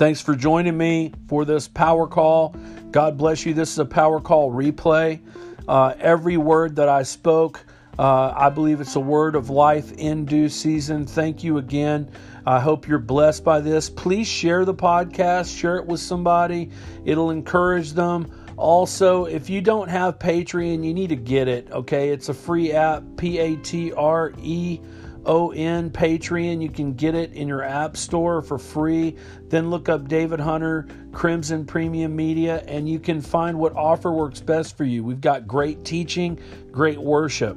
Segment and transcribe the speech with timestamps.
[0.00, 2.56] Thanks for joining me for this power call.
[2.90, 3.52] God bless you.
[3.52, 5.20] This is a power call replay.
[5.68, 7.62] Uh, every word that I spoke,
[7.98, 11.04] uh, I believe it's a word of life in due season.
[11.04, 12.10] Thank you again.
[12.46, 13.90] I hope you're blessed by this.
[13.90, 16.70] Please share the podcast, share it with somebody,
[17.04, 18.32] it'll encourage them.
[18.56, 22.08] Also, if you don't have Patreon, you need to get it, okay?
[22.08, 24.80] It's a free app, P A T R E
[25.26, 26.62] O N Patreon.
[26.62, 29.16] You can get it in your app store for free.
[29.48, 34.40] Then look up David Hunter, Crimson Premium Media, and you can find what offer works
[34.40, 35.04] best for you.
[35.04, 36.38] We've got great teaching,
[36.70, 37.56] great worship.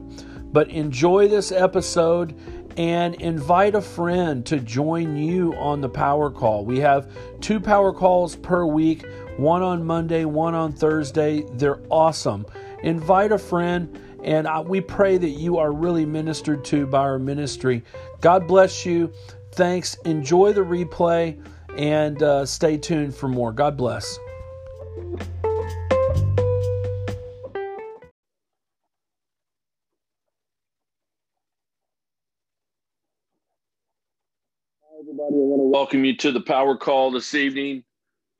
[0.51, 2.35] But enjoy this episode
[2.77, 6.65] and invite a friend to join you on the power call.
[6.65, 9.05] We have two power calls per week
[9.37, 11.43] one on Monday, one on Thursday.
[11.53, 12.45] They're awesome.
[12.83, 17.83] Invite a friend, and we pray that you are really ministered to by our ministry.
[18.21, 19.13] God bless you.
[19.53, 19.95] Thanks.
[20.05, 21.41] Enjoy the replay
[21.77, 23.51] and uh, stay tuned for more.
[23.53, 24.19] God bless.
[34.99, 35.35] everybody.
[35.35, 37.83] I want to welcome you to the power call this evening.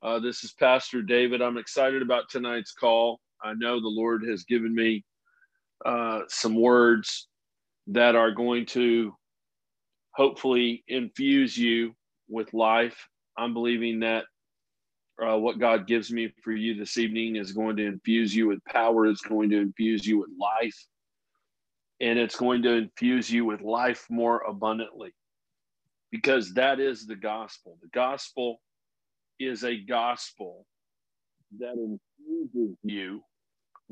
[0.02, 1.42] Uh, this is Pastor David.
[1.42, 3.20] I'm excited about tonight's call.
[3.42, 5.04] I know the Lord has given me
[5.84, 7.28] uh, some words
[7.88, 9.14] that are going to
[10.14, 11.94] hopefully infuse you
[12.28, 13.08] with life.
[13.36, 14.24] I'm believing that
[15.22, 18.64] uh, what God gives me for you this evening is going to infuse you with
[18.64, 20.76] power, it's going to infuse you with life,
[22.00, 25.12] and it's going to infuse you with life more abundantly
[26.10, 27.76] because that is the gospel.
[27.82, 28.60] The gospel
[29.38, 30.66] is a gospel
[31.58, 33.22] that infuses you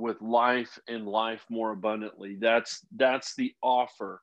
[0.02, 2.36] with life and life more abundantly.
[2.38, 4.20] That's that's the offer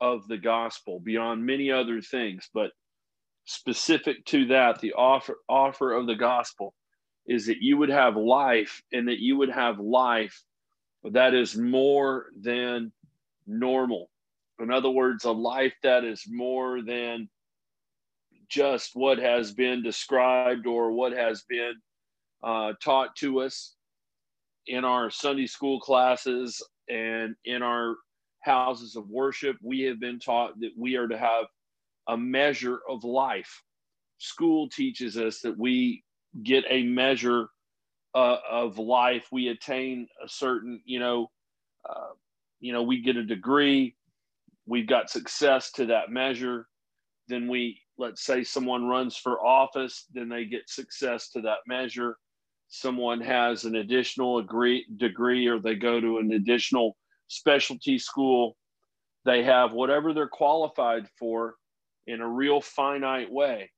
[0.00, 2.70] of the gospel beyond many other things, but
[3.44, 6.74] specific to that, the offer offer of the gospel
[7.26, 10.42] is that you would have life and that you would have life
[11.04, 12.92] that is more than
[13.46, 14.08] normal.
[14.60, 17.28] In other words, a life that is more than
[18.48, 21.74] just what has been described or what has been
[22.44, 23.74] uh, taught to us
[24.66, 27.96] in our Sunday school classes and in our
[28.40, 29.56] houses of worship.
[29.62, 31.46] We have been taught that we are to have
[32.08, 33.62] a measure of life.
[34.18, 36.04] School teaches us that we
[36.42, 37.48] get a measure
[38.14, 39.26] uh, of life.
[39.32, 41.30] We attain a certain, you know,
[41.88, 42.10] uh,
[42.60, 43.96] you know, we get a degree.
[44.66, 46.68] We've got success to that measure.
[47.28, 52.16] Then we let's say someone runs for office, then they get success to that measure.
[52.74, 56.96] Someone has an additional degree, degree or they go to an additional
[57.28, 58.56] specialty school.
[59.26, 61.56] They have whatever they're qualified for
[62.06, 63.70] in a real finite way.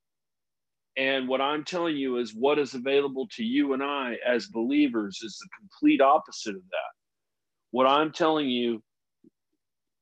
[0.96, 5.18] And what I'm telling you is what is available to you and I as believers
[5.24, 6.92] is the complete opposite of that.
[7.72, 8.80] What I'm telling you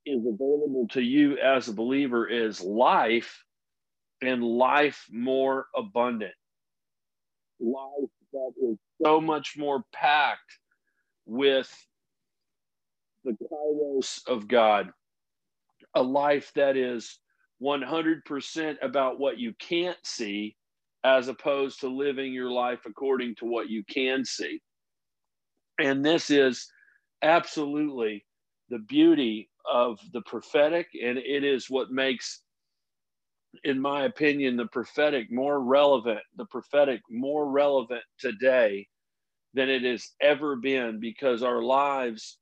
[0.04, 3.42] is available to you as a believer is life
[4.20, 6.34] and life more abundant.
[7.58, 10.58] Life that is so much more packed
[11.26, 11.70] with
[13.24, 14.90] the kairos of God.
[15.94, 17.18] A life that is
[17.62, 20.56] 100% about what you can't see,
[21.04, 24.60] as opposed to living your life according to what you can see.
[25.78, 26.68] And this is
[27.22, 28.24] absolutely
[28.68, 32.41] the beauty of the prophetic, and it is what makes
[33.64, 38.86] in my opinion, the prophetic more relevant, the prophetic more relevant today
[39.54, 42.38] than it has ever been because our lives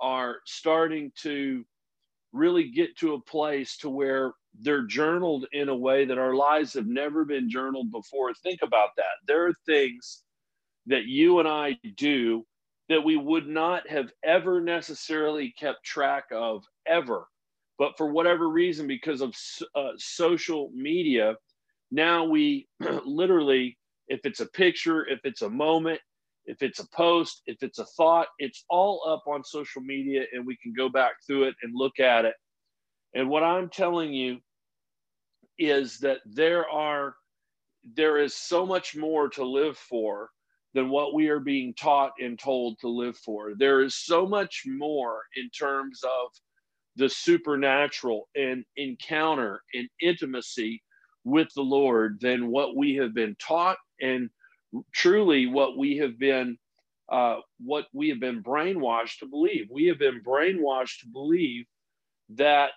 [0.00, 1.64] are starting to
[2.32, 6.72] really get to a place to where they're journaled in a way that our lives
[6.74, 8.32] have never been journaled before.
[8.34, 9.16] Think about that.
[9.26, 10.22] There are things
[10.86, 12.44] that you and I do
[12.88, 17.26] that we would not have ever necessarily kept track of ever
[17.78, 19.34] but for whatever reason, because of
[19.74, 21.36] uh, social media,
[21.90, 22.68] now we
[23.04, 23.78] literally,
[24.08, 26.00] if it's a picture, if it's a moment,
[26.46, 30.46] if it's a post, if it's a thought, it's all up on social media and
[30.46, 32.34] we can go back through it and look at it.
[33.14, 34.38] And what I'm telling you
[35.58, 37.14] is that there are
[37.94, 40.30] there is so much more to live for
[40.74, 43.52] than what we are being taught and told to live for.
[43.56, 46.30] There is so much more in terms of
[46.98, 50.82] the supernatural and encounter and intimacy
[51.24, 54.30] with the Lord than what we have been taught and
[54.92, 56.58] truly what we have been
[57.10, 59.68] uh, what we have been brainwashed to believe.
[59.72, 61.66] We have been brainwashed to believe
[62.30, 62.72] that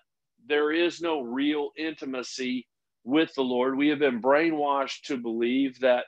[0.48, 2.68] there is no real intimacy
[3.06, 3.78] with the Lord.
[3.78, 6.06] We have been brainwashed to believe that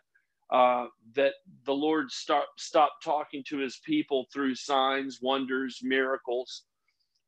[0.52, 1.34] uh, that
[1.66, 6.64] the Lord stop, stopped talking to his people through signs, wonders, miracles.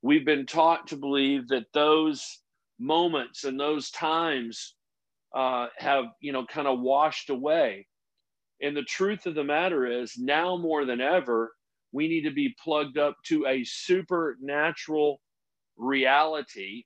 [0.06, 2.44] We've been taught to believe that those
[2.78, 4.75] moments and those times
[5.36, 7.88] uh, have, you know, kind of washed away.
[8.62, 11.54] And the truth of the matter is, now more than ever,
[11.92, 15.22] we need to be plugged up to a supernatural
[15.75, 16.84] reality.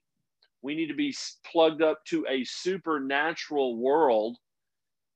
[0.62, 1.14] We need to be
[1.44, 4.38] plugged up to a supernatural world.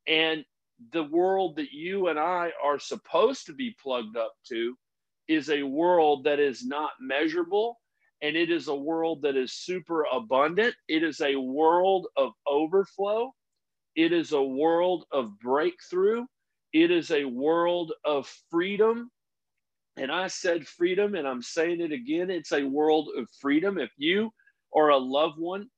[0.07, 0.45] And
[0.93, 4.77] the world that you and I are supposed to be plugged up to
[5.27, 7.79] is a world that is not measurable
[8.23, 10.75] and it is a world that is super abundant.
[10.89, 13.33] It is a world of overflow.
[13.97, 16.25] It is a world of breakthrough.
[16.73, 19.11] It is a world of freedom.
[19.97, 22.31] And I said freedom, and I'm saying it again.
[22.31, 23.79] It's a world of freedom.
[23.79, 24.31] If you
[24.73, 25.69] or a loved one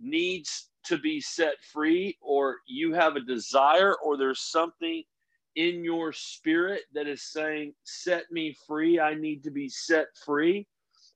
[0.00, 5.02] needs to be set free, or you have a desire, or there's something
[5.56, 10.66] in your spirit that is saying, Set me free, I need to be set free,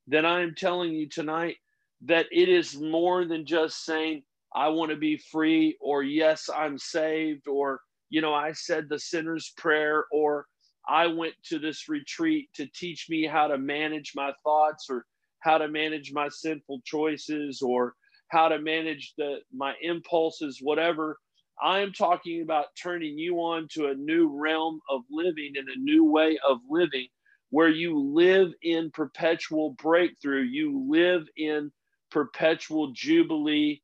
[0.07, 1.57] then I'm telling you tonight
[2.05, 4.23] that it is more than just saying,
[4.55, 8.99] I want to be free, or yes, I'm saved, or, you know, I said the
[8.99, 10.47] sinner's prayer, or
[10.89, 15.07] I went to this retreat to teach me how to manage my thoughts, or
[15.41, 17.95] how to manage my sinful choices, or
[18.29, 21.19] how to manage the my impulses, whatever.
[21.63, 25.79] I am talking about turning you on to a new realm of living and a
[25.79, 27.07] new way of living
[27.53, 31.71] where you live in perpetual breakthrough, you live in
[32.11, 33.83] perpetual jubilee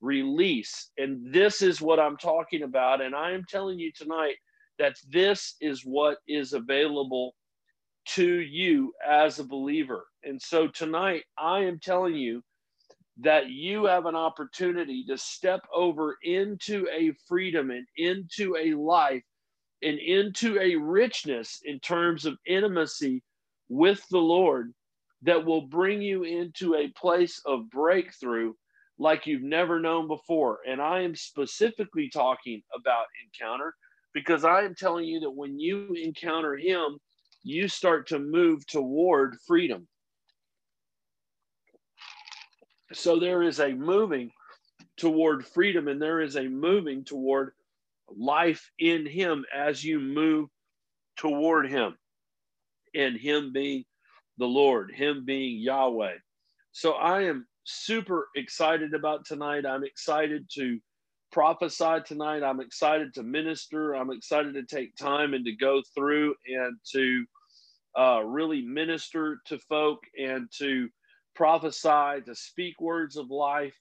[0.00, 0.90] release.
[0.96, 3.02] And this is what I'm talking about.
[3.02, 4.36] And I am telling you tonight
[4.78, 7.34] that this is what is available
[8.06, 10.06] to you as a believer.
[10.24, 12.40] And so tonight, I am telling you
[13.18, 19.24] that you have an opportunity to step over into a freedom and into a life
[19.82, 23.22] and into a richness in terms of intimacy
[23.68, 24.72] with the Lord
[25.22, 28.54] that will bring you into a place of breakthrough
[28.98, 30.60] like you've never known before.
[30.66, 33.74] And I am specifically talking about encounter
[34.12, 36.98] because I am telling you that when you encounter Him,
[37.42, 39.88] you start to move toward freedom.
[42.92, 44.30] So there is a moving
[44.96, 47.52] toward freedom and there is a moving toward
[48.16, 50.48] life in Him as you move
[51.16, 51.96] toward Him,
[52.94, 53.84] and Him being
[54.38, 56.16] the Lord, Him being Yahweh.
[56.72, 59.66] So I am super excited about tonight.
[59.66, 60.78] I'm excited to
[61.32, 62.42] prophesy tonight.
[62.42, 63.94] I'm excited to minister.
[63.94, 67.24] I'm excited to take time and to go through and to
[67.98, 70.88] uh, really minister to folk and to
[71.34, 73.76] prophesy, to speak words of life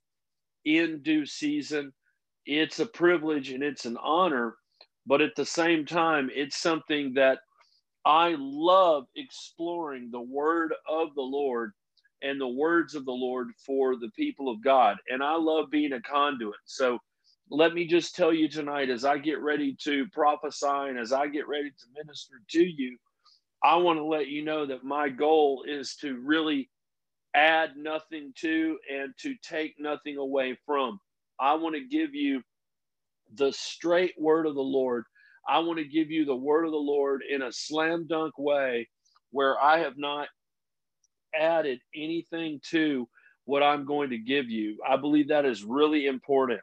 [0.65, 1.91] in due season
[2.49, 4.55] it's a privilege and it's an honor,
[5.05, 7.39] but at the same time, it's something that
[8.05, 11.73] I love exploring the word of the Lord
[12.23, 14.97] and the words of the Lord for the people of God.
[15.09, 16.55] And I love being a conduit.
[16.65, 16.97] So
[17.51, 21.27] let me just tell you tonight, as I get ready to prophesy and as I
[21.27, 22.97] get ready to minister to you,
[23.63, 26.69] I want to let you know that my goal is to really
[27.35, 30.99] add nothing to and to take nothing away from.
[31.39, 32.41] I want to give you
[33.35, 35.05] the straight word of the Lord.
[35.47, 38.87] I want to give you the word of the Lord in a slam dunk way
[39.31, 40.27] where I have not
[41.35, 43.07] added anything to
[43.45, 44.77] what I'm going to give you.
[44.87, 46.61] I believe that is really important.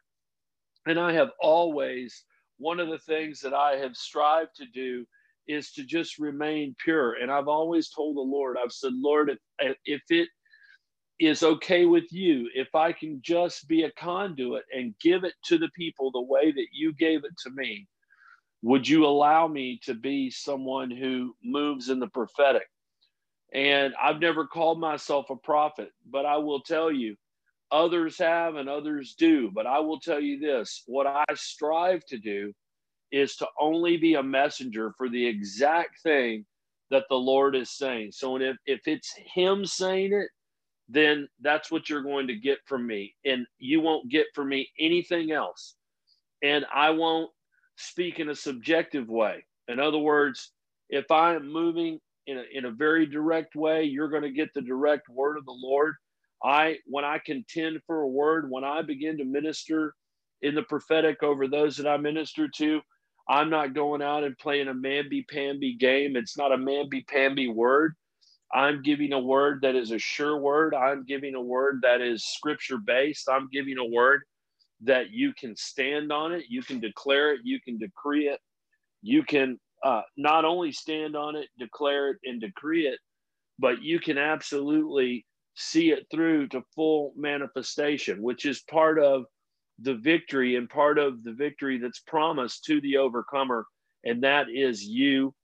[0.86, 2.24] And I have always,
[2.58, 5.04] one of the things that I have strived to do
[5.48, 7.14] is to just remain pure.
[7.14, 10.28] And I've always told the Lord, I've said, Lord, if, if it
[11.18, 15.58] is okay with you if I can just be a conduit and give it to
[15.58, 17.86] the people the way that you gave it to me?
[18.62, 22.66] Would you allow me to be someone who moves in the prophetic?
[23.54, 27.16] And I've never called myself a prophet, but I will tell you,
[27.70, 29.50] others have and others do.
[29.54, 32.52] But I will tell you this what I strive to do
[33.12, 36.44] is to only be a messenger for the exact thing
[36.90, 38.12] that the Lord is saying.
[38.12, 40.28] So if, if it's Him saying it,
[40.88, 43.14] then that's what you're going to get from me.
[43.24, 45.74] And you won't get from me anything else.
[46.42, 47.30] And I won't
[47.76, 49.44] speak in a subjective way.
[49.68, 50.52] In other words,
[50.88, 54.54] if I am moving in a, in a very direct way, you're going to get
[54.54, 55.94] the direct word of the Lord.
[56.44, 59.94] I, when I contend for a word, when I begin to minister
[60.42, 62.80] in the prophetic over those that I minister to,
[63.28, 66.16] I'm not going out and playing a mamby pamby game.
[66.16, 67.94] It's not a mamby pamby word.
[68.52, 70.74] I'm giving a word that is a sure word.
[70.74, 73.28] I'm giving a word that is scripture based.
[73.28, 74.22] I'm giving a word
[74.82, 78.40] that you can stand on it, you can declare it, you can decree it,
[79.02, 82.98] you can uh, not only stand on it, declare it, and decree it,
[83.58, 85.24] but you can absolutely
[85.54, 89.24] see it through to full manifestation, which is part of
[89.80, 93.66] the victory and part of the victory that's promised to the overcomer.
[94.04, 95.34] And that is you,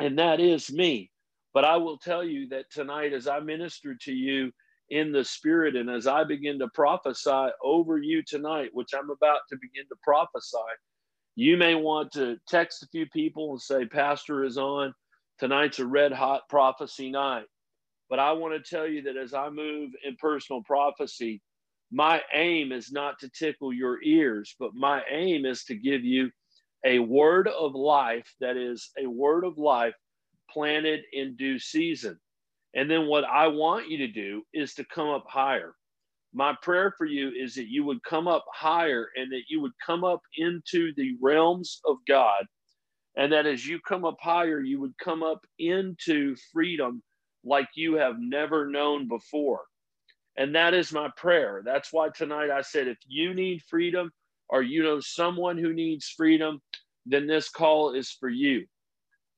[0.00, 1.09] and that is me.
[1.54, 4.52] But I will tell you that tonight, as I minister to you
[4.90, 9.40] in the spirit, and as I begin to prophesy over you tonight, which I'm about
[9.50, 10.58] to begin to prophesy,
[11.36, 14.94] you may want to text a few people and say, Pastor is on.
[15.38, 17.46] Tonight's a red hot prophecy night.
[18.10, 21.42] But I want to tell you that as I move in personal prophecy,
[21.92, 26.30] my aim is not to tickle your ears, but my aim is to give you
[26.86, 29.94] a word of life that is a word of life
[30.52, 32.18] planted in due season.
[32.74, 35.74] And then what I want you to do is to come up higher.
[36.32, 39.72] My prayer for you is that you would come up higher and that you would
[39.84, 42.44] come up into the realms of God.
[43.16, 47.02] And that as you come up higher, you would come up into freedom
[47.44, 49.62] like you have never known before.
[50.36, 51.62] And that is my prayer.
[51.64, 54.12] That's why tonight I said if you need freedom
[54.48, 56.60] or you know someone who needs freedom,
[57.06, 58.66] then this call is for you.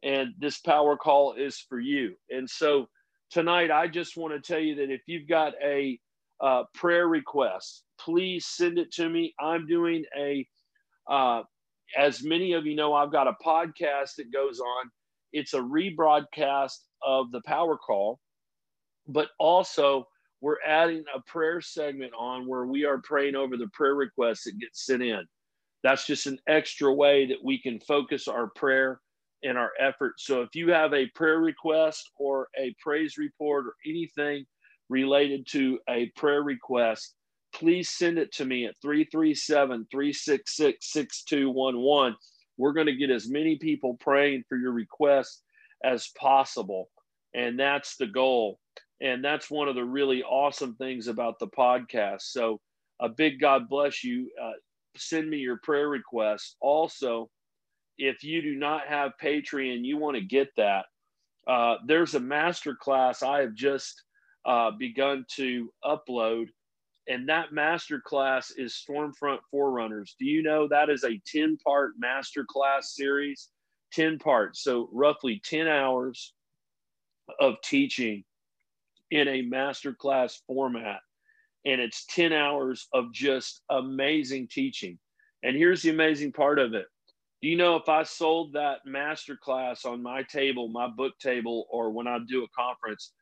[0.02, 2.14] And this power call is for you.
[2.30, 2.88] And so
[3.30, 5.98] tonight, I just want to tell you that if you've got a
[6.40, 9.34] uh, prayer request, please send it to me.
[9.40, 10.46] I'm doing a,
[11.08, 11.42] uh,
[11.96, 14.90] as many of you know, I've got a podcast that goes on.
[15.32, 18.18] It's a rebroadcast of the power call,
[19.06, 20.06] but also
[20.40, 24.58] we're adding a prayer segment on where we are praying over the prayer requests that
[24.58, 25.24] get sent in.
[25.84, 29.00] That's just an extra way that we can focus our prayer
[29.42, 30.14] and our effort.
[30.18, 34.44] So if you have a prayer request or a praise report or anything
[34.88, 37.14] related to a prayer request,
[37.54, 42.16] please send it to me at 337 366 6211.
[42.56, 45.42] We're going to get as many people praying for your request
[45.84, 46.90] as possible.
[47.34, 48.58] And that's the goal.
[49.00, 52.22] And that's one of the really awesome things about the podcast.
[52.22, 52.60] So,
[53.00, 54.30] a big God bless you.
[54.40, 54.52] Uh,
[54.96, 56.56] send me your prayer requests.
[56.60, 57.28] Also,
[57.98, 60.86] if you do not have Patreon, you want to get that.
[61.46, 64.02] Uh, there's a master class I have just
[64.44, 66.48] uh, begun to upload,
[67.08, 70.14] and that master class is Stormfront Forerunners.
[70.18, 73.48] Do you know that is a 10 part master class series?
[73.92, 76.32] 10 parts, so roughly 10 hours
[77.40, 78.24] of teaching
[79.10, 81.00] in a master class format.
[81.64, 84.98] And it's 10 hours of just amazing teaching.
[85.42, 86.86] And here's the amazing part of it.
[87.42, 91.66] Do you know if I sold that master class on my table, my book table,
[91.70, 93.12] or when I do a conference,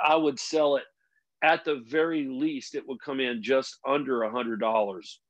[0.00, 0.84] I would sell it
[1.42, 5.20] at the very least, it would come in just under a hundred dollars.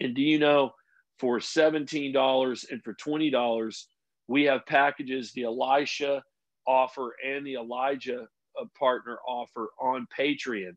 [0.00, 0.72] And do you know
[1.18, 3.84] for $17 and for $20,
[4.28, 6.22] we have packages, the Elisha
[6.66, 8.26] offer and the Elijah
[8.60, 10.76] uh, partner offer on Patreon,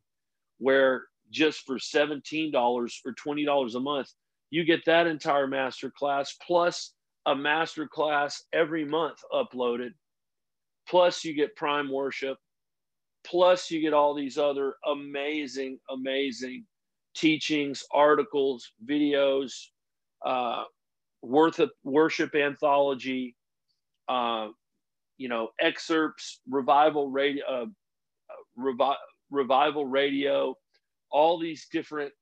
[0.58, 4.10] where just for $17 or $20 a month,
[4.54, 6.94] you get that entire master class plus
[7.26, 9.90] a master class every month uploaded.
[10.88, 12.38] Plus, you get Prime Worship.
[13.26, 16.68] Plus, you get all these other amazing, amazing
[17.16, 19.54] teachings, articles, videos,
[20.24, 20.66] uh,
[21.24, 23.36] worth of worship anthology,
[24.08, 24.50] uh,
[25.18, 27.66] you know, excerpts, revival radio, uh,
[28.60, 28.96] revi-
[29.32, 30.56] revival radio,
[31.10, 32.14] all these different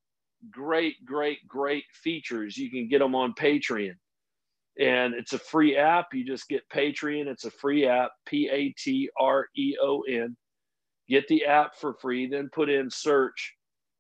[0.49, 2.57] great, great, great features.
[2.57, 3.95] You can get them on Patreon.
[4.79, 6.13] And it's a free app.
[6.13, 7.27] You just get Patreon.
[7.27, 10.35] It's a free app, P A T R E O N.
[11.09, 13.53] Get the app for free, then put in search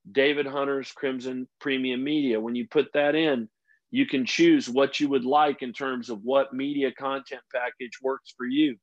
[0.09, 2.39] David Hunter's Crimson Premium Media.
[2.39, 3.49] When you put that in,
[3.91, 8.33] you can choose what you would like in terms of what media content package works
[8.37, 8.77] for you.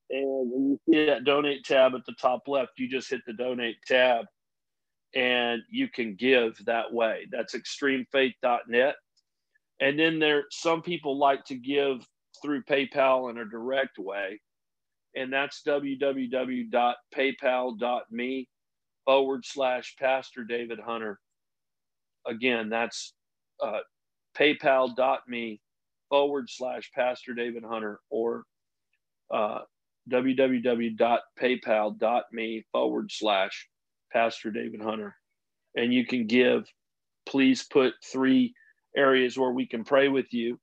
[0.09, 3.33] And when you see that donate tab at the top left, you just hit the
[3.33, 4.25] donate tab
[5.15, 7.25] and you can give that way.
[7.31, 8.95] That's extremefaith.net.
[9.81, 12.05] And then there some people like to give
[12.41, 14.41] through PayPal in a direct way.
[15.15, 18.49] And that's www.paypal.me
[19.05, 21.19] forward slash Pastor David Hunter.
[22.27, 23.13] Again, that's
[23.63, 23.79] uh,
[24.37, 25.61] paypal.me
[26.09, 28.43] forward slash Pastor David Hunter or
[29.33, 29.61] uh,
[30.11, 33.67] www.paypal.me forward slash
[34.11, 35.15] Pastor David Hunter.
[35.75, 36.65] And you can give.
[37.25, 38.53] Please put three
[38.95, 40.59] areas where we can pray with you.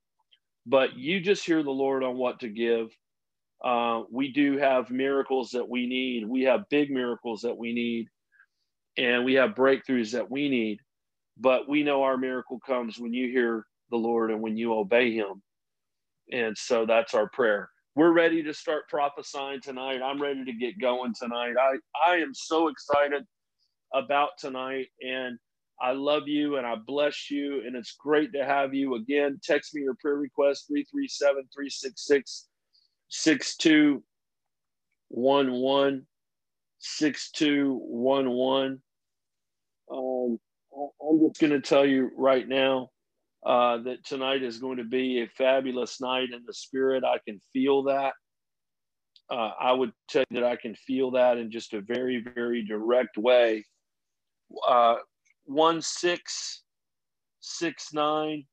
[0.66, 2.88] But you just hear the Lord on what to give.
[3.64, 6.28] Uh, we do have miracles that we need.
[6.28, 8.08] We have big miracles that we need.
[8.98, 10.80] And we have breakthroughs that we need.
[11.38, 15.14] But we know our miracle comes when you hear the Lord and when you obey
[15.14, 15.42] Him.
[16.32, 17.68] And so that's our prayer.
[17.94, 20.02] We're ready to start prophesying tonight.
[20.02, 21.54] I'm ready to get going tonight.
[21.60, 21.76] I,
[22.10, 23.24] I am so excited
[23.96, 25.38] about tonight and
[25.80, 27.62] I love you and I bless you.
[27.66, 29.38] And it's great to have you again.
[29.42, 32.48] Text me your prayer request 337 366
[33.08, 36.06] 6211.
[36.78, 38.82] 6211.
[39.90, 40.38] Um,
[41.02, 42.90] I'm just going to tell you right now
[43.44, 47.04] uh, that tonight is going to be a fabulous night in the spirit.
[47.04, 48.14] I can feel that.
[49.30, 52.64] Uh, I would tell you that I can feel that in just a very, very
[52.64, 53.64] direct way.
[54.68, 54.96] Uh,
[55.44, 56.62] one six
[57.40, 58.44] six nine,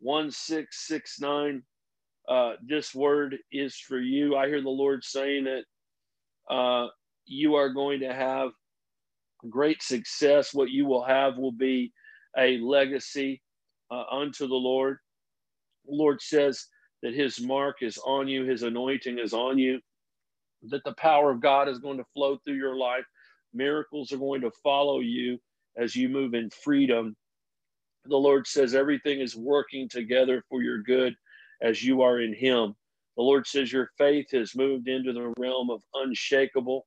[0.00, 1.62] one six six nine.
[2.28, 4.36] Uh, this word is for you.
[4.36, 5.64] I hear the Lord saying that
[6.54, 6.88] uh,
[7.26, 8.50] you are going to have
[9.48, 10.54] great success.
[10.54, 11.92] What you will have will be
[12.38, 13.42] a legacy
[13.90, 14.98] uh, unto the Lord.
[15.86, 16.66] The Lord says
[17.02, 19.80] that his mark is on you, his anointing is on you,
[20.64, 23.04] that the power of God is going to flow through your life.
[23.56, 25.38] Miracles are going to follow you
[25.76, 27.16] as you move in freedom.
[28.04, 31.14] The Lord says everything is working together for your good
[31.62, 32.74] as you are in him.
[33.16, 36.86] The Lord says your faith has moved into the realm of unshakable.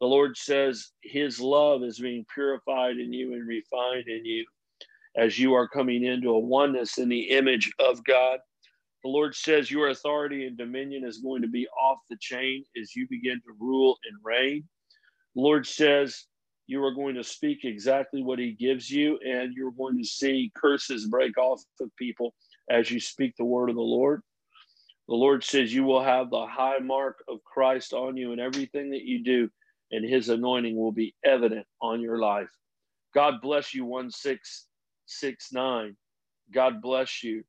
[0.00, 4.44] The Lord says his love is being purified in you and refined in you
[5.16, 8.38] as you are coming into a oneness in the image of God.
[9.02, 12.94] The Lord says your authority and dominion is going to be off the chain as
[12.94, 14.68] you begin to rule and reign.
[15.34, 16.24] Lord says
[16.66, 20.52] you are going to speak exactly what He gives you, and you're going to see
[20.56, 22.34] curses break off of people
[22.70, 24.22] as you speak the word of the Lord.
[25.08, 28.90] The Lord says you will have the high mark of Christ on you in everything
[28.90, 29.50] that you do,
[29.90, 32.48] and His anointing will be evident on your life.
[33.14, 34.66] God bless you, 1 6
[35.06, 35.96] six nine.
[36.52, 37.44] God bless you.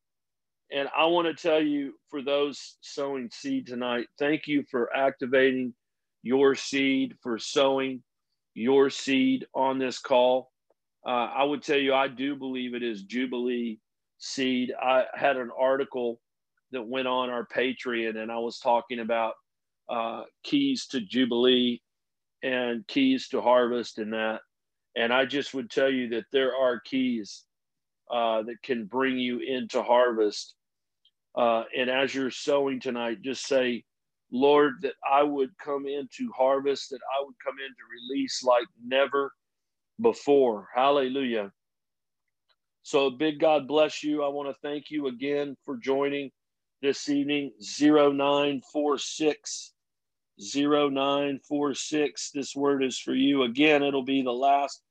[0.72, 5.74] And I want to tell you for those sowing seed tonight, thank you for activating
[6.24, 8.02] your seed, for sowing
[8.56, 10.52] your seed on this call.
[11.06, 13.80] Uh, I would tell you, I do believe it is Jubilee
[14.18, 14.72] seed.
[14.82, 16.20] I had an article
[16.72, 19.34] that went on our Patreon, and I was talking about
[19.90, 21.82] uh, keys to Jubilee
[22.42, 24.40] and keys to harvest and that.
[24.96, 27.44] And I just would tell you that there are keys
[28.12, 30.56] uh, that can bring you into harvest.
[31.36, 33.84] Uh, and as you're sowing tonight, just say,
[34.34, 39.32] Lord, that I would come into harvest, that I would come into release like never
[40.02, 40.68] before.
[40.76, 41.54] Hallelujah.
[42.82, 44.24] So, big God bless you.
[44.24, 46.32] I want to thank you again for joining
[46.82, 47.52] this evening.
[47.62, 49.74] 0946
[50.40, 52.32] 0946.
[52.32, 53.44] This word is for you.
[53.44, 54.82] Again, it'll be the last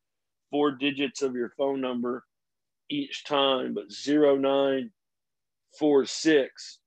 [0.50, 2.24] four digits of your phone number
[2.88, 4.90] each time, but 0946
[5.78, 6.78] 4 6.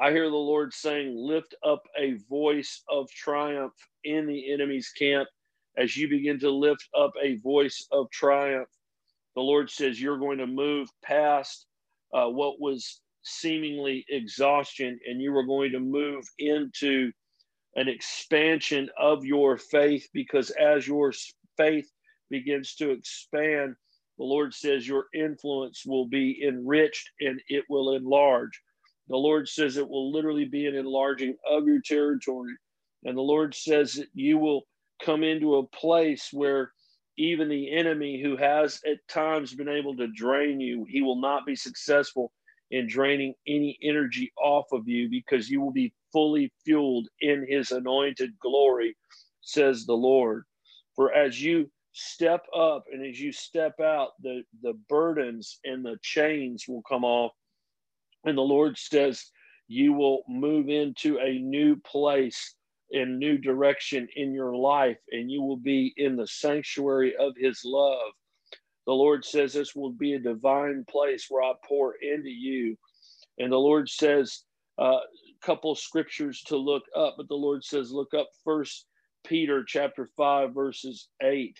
[0.00, 5.28] I hear the Lord saying, Lift up a voice of triumph in the enemy's camp.
[5.76, 8.68] As you begin to lift up a voice of triumph,
[9.36, 11.66] the Lord says you're going to move past
[12.14, 17.12] uh, what was seemingly exhaustion and you are going to move into
[17.76, 21.12] an expansion of your faith because as your
[21.56, 21.90] faith
[22.30, 23.74] begins to expand,
[24.18, 28.60] the Lord says your influence will be enriched and it will enlarge.
[29.10, 32.54] The Lord says it will literally be an enlarging of your territory.
[33.04, 34.64] And the Lord says that you will
[35.04, 36.72] come into a place where
[37.18, 41.46] even the enemy who has at times been able to drain you, he will not
[41.46, 42.32] be successful
[42.72, 47.72] in draining any energy off of you because you will be fully fueled in his
[47.72, 48.96] anointed glory,
[49.42, 50.44] says the Lord.
[50.96, 55.98] For as you step up and as you step out, the, the burdens and the
[56.02, 57.32] chains will come off.
[58.24, 59.30] And the Lord says,
[59.68, 62.56] you will move into a new place
[62.90, 67.62] in new direction in your life, and you will be in the sanctuary of his
[67.64, 68.10] love.
[68.86, 72.76] The Lord says this will be a divine place where I pour into you.
[73.38, 74.42] And the Lord says
[74.78, 75.00] a uh,
[75.40, 78.86] couple scriptures to look up, but the Lord says, look up first
[79.24, 81.56] Peter chapter 5, verses 8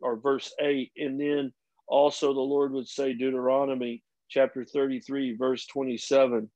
[0.00, 0.90] or verse 8.
[0.96, 1.52] And then
[1.86, 6.48] also the Lord would say Deuteronomy chapter 33, verse 27.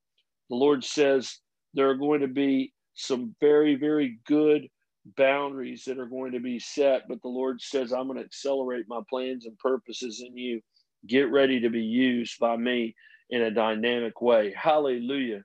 [0.51, 1.39] The Lord says
[1.75, 4.69] there are going to be some very, very good
[5.17, 8.87] boundaries that are going to be set, but the Lord says, I'm going to accelerate
[8.89, 10.61] my plans and purposes in you.
[11.07, 12.95] Get ready to be used by me
[13.31, 14.55] in a dynamic way.
[14.57, 15.45] Hallelujah.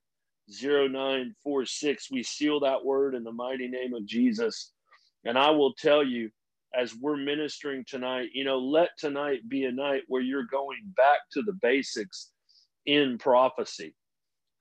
[0.50, 2.12] 0946.
[2.12, 4.72] We seal that word in the mighty name of Jesus.
[5.26, 6.30] And I will tell you,
[6.76, 11.20] as we're ministering tonight, you know, let tonight be a night where you're going back
[11.32, 12.32] to the basics
[12.86, 13.94] in prophecy.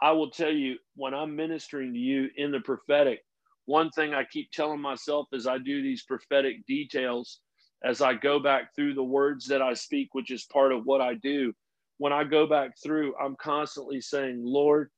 [0.01, 3.21] I will tell you, when I'm ministering to you in the prophetic,
[3.67, 7.41] one thing I keep telling myself as I do these prophetic details,
[7.85, 11.01] as I go back through the words that I speak, which is part of what
[11.01, 11.53] I do,
[11.99, 14.91] when I go back through, I'm constantly saying, Lord,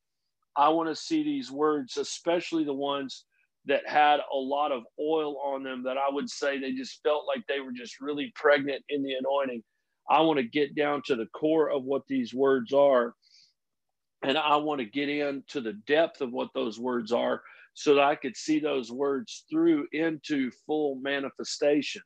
[0.56, 3.24] I want to see these words, especially the ones
[3.66, 7.24] that had a lot of oil on them that I would say they just felt
[7.26, 9.62] like they were just really pregnant in the anointing.
[10.10, 13.14] I want to get down to the core of what these words are
[14.24, 17.42] and I want to get into the depth of what those words are
[17.74, 22.02] so that I could see those words through into full manifestation.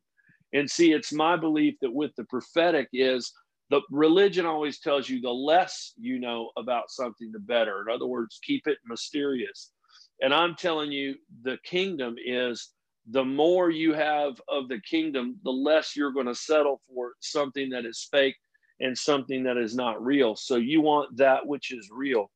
[0.53, 3.33] And see, it's my belief that with the prophetic is
[3.71, 7.83] the religion always tells you the less you know about something, the better.
[7.83, 9.71] In other words, keep it mysterious.
[10.23, 12.71] And I'm telling you, the kingdom is
[13.11, 17.71] the more you have of the kingdom, the less you're going to settle for something
[17.71, 18.37] that is fake
[18.81, 20.37] and something that is not real.
[20.37, 22.31] So you want that which is real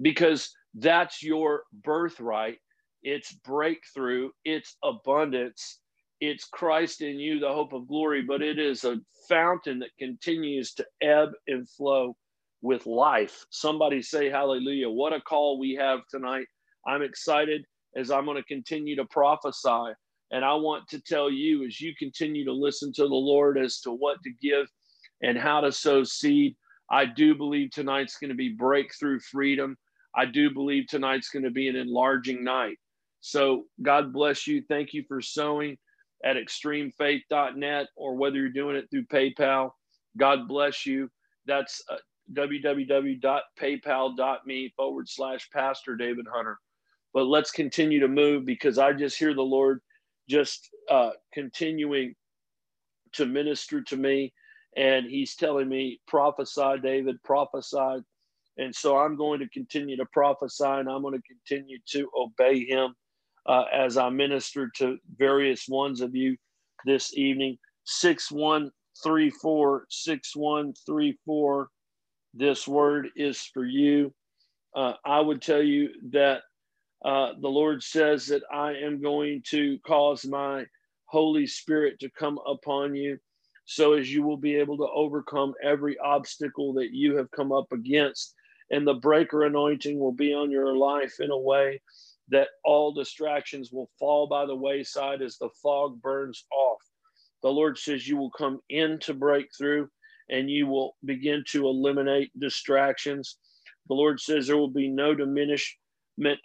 [0.00, 2.58] because that's your birthright.
[3.02, 5.80] It's breakthrough, it's abundance,
[6.20, 10.74] it's Christ in you, the hope of glory, but it is a fountain that continues
[10.74, 12.16] to ebb and flow
[12.62, 13.44] with life.
[13.50, 14.88] Somebody say hallelujah.
[14.88, 16.46] What a call we have tonight.
[16.86, 17.64] I'm excited
[17.96, 19.94] as I'm going to continue to prophesy.
[20.30, 23.80] And I want to tell you as you continue to listen to the Lord as
[23.80, 24.66] to what to give
[25.22, 26.56] and how to sow seed.
[26.90, 29.76] I do believe tonight's going to be breakthrough freedom.
[30.14, 32.76] I do believe tonight's going to be an enlarging night.
[33.20, 34.62] So, God bless you.
[34.68, 35.78] Thank you for sowing
[36.24, 39.70] at extremefaith.net or whether you're doing it through PayPal.
[40.16, 41.10] God bless you.
[41.46, 41.96] That's uh,
[42.32, 46.58] www.paypal.me forward slash Pastor David Hunter.
[47.14, 49.80] But let's continue to move because I just hear the Lord
[50.28, 52.14] just uh, continuing
[53.12, 54.32] to minister to me
[54.76, 58.02] and he's telling me, prophesy, David, prophesy.
[58.56, 62.64] And so I'm going to continue to prophesy and I'm going to continue to obey
[62.64, 62.94] him
[63.46, 66.36] uh, as I minister to various ones of you
[66.84, 67.58] this evening.
[67.84, 71.68] 6134, 6134.
[72.34, 74.12] This word is for you.
[74.74, 76.42] Uh, I would tell you that
[77.04, 80.64] uh, the Lord says that I am going to cause my
[81.06, 83.18] Holy Spirit to come upon you
[83.66, 87.72] so as you will be able to overcome every obstacle that you have come up
[87.72, 88.34] against.
[88.70, 91.80] And the breaker anointing will be on your life in a way
[92.28, 96.80] that all distractions will fall by the wayside as the fog burns off.
[97.42, 99.88] The Lord says you will come in into breakthrough
[100.30, 103.36] and you will begin to eliminate distractions.
[103.88, 105.83] The Lord says there will be no diminishment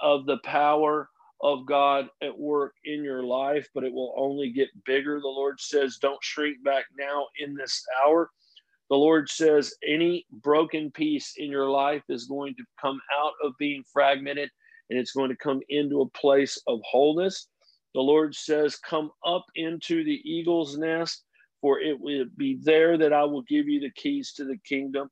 [0.01, 1.09] of the power
[1.41, 5.19] of God at work in your life, but it will only get bigger.
[5.19, 8.29] The Lord says, Don't shrink back now in this hour.
[8.89, 13.53] The Lord says any broken piece in your life is going to come out of
[13.59, 14.49] being fragmented
[14.89, 17.47] and it's going to come into a place of wholeness.
[17.93, 21.23] The Lord says, Come up into the eagle's nest,
[21.61, 25.09] for it will be there that I will give you the keys to the kingdom.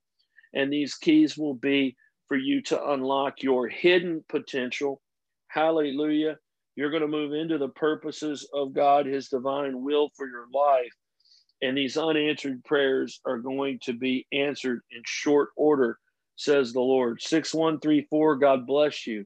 [0.54, 1.96] And these keys will be
[2.28, 5.02] for you to unlock your hidden potential.
[5.48, 6.38] Hallelujah.
[6.76, 10.94] You're going to move into the purposes of God, His divine will for your life.
[11.62, 15.98] And these unanswered prayers are going to be answered in short order,
[16.36, 17.22] says the Lord.
[17.22, 19.26] 6134, God bless you.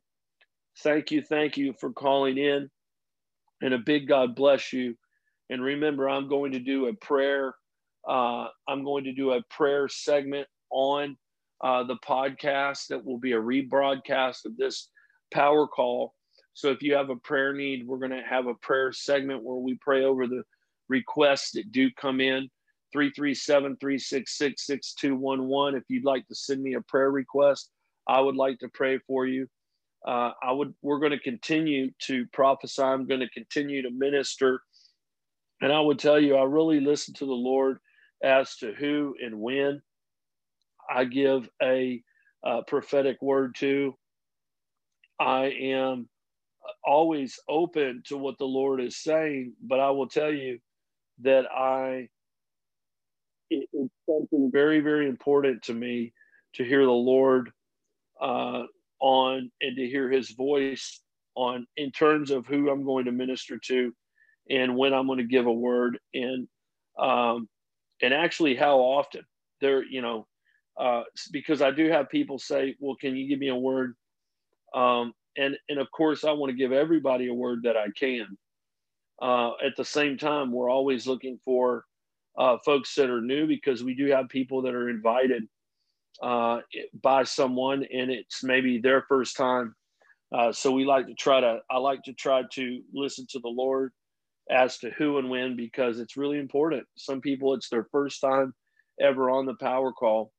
[0.80, 2.70] Thank you, thank you for calling in.
[3.62, 4.96] And a big God bless you.
[5.50, 7.54] And remember, I'm going to do a prayer.
[8.08, 11.18] Uh, I'm going to do a prayer segment on
[11.64, 14.90] uh, the podcast that will be a rebroadcast of this
[15.32, 16.14] power call.
[16.54, 19.58] So if you have a prayer need, we're going to have a prayer segment where
[19.58, 20.44] we pray over the
[20.90, 22.50] requests that do come in.
[22.94, 25.80] 337 366 6211.
[25.80, 27.70] If you'd like to send me a prayer request,
[28.08, 29.48] I would like to pray for you.
[30.06, 30.74] Uh, I would.
[30.82, 32.82] We're going to continue to prophesy.
[32.82, 34.62] I'm going to continue to minister,
[35.62, 37.78] and I would tell you, I really listen to the Lord
[38.24, 39.82] as to who and when
[40.90, 42.02] I give a,
[42.46, 43.96] a prophetic word to.
[45.20, 46.10] I am
[46.86, 50.60] always open to what the Lord is saying, but I will tell you
[51.22, 52.10] that I
[53.50, 56.14] it, it's something very very important to me
[56.56, 57.52] to hear the Lord
[58.22, 58.64] uh,
[59.00, 61.02] on and to hear His voice
[61.36, 63.94] on in terms of who I'm going to minister to
[64.50, 66.48] and when I'm going to give a word and
[67.00, 67.50] um,
[68.02, 69.24] and actually how often
[69.62, 70.28] there you know
[70.80, 73.96] uh, because I do have people say, well, can you give me a word?
[74.74, 78.38] Um, and and of course, I want to give everybody a word that I can.
[79.22, 81.86] Uh, at the same time, we're always looking for
[82.38, 85.44] uh, folks that are new because we do have people that are invited
[86.24, 86.60] uh,
[87.02, 89.76] by someone and it's maybe their first time.
[90.36, 93.50] Uh, so we like to try to, I like to try to listen to the
[93.50, 93.92] Lord
[94.50, 96.86] as to who and when because it's really important.
[96.96, 98.54] Some people, it's their first time
[99.00, 100.32] ever on the power call.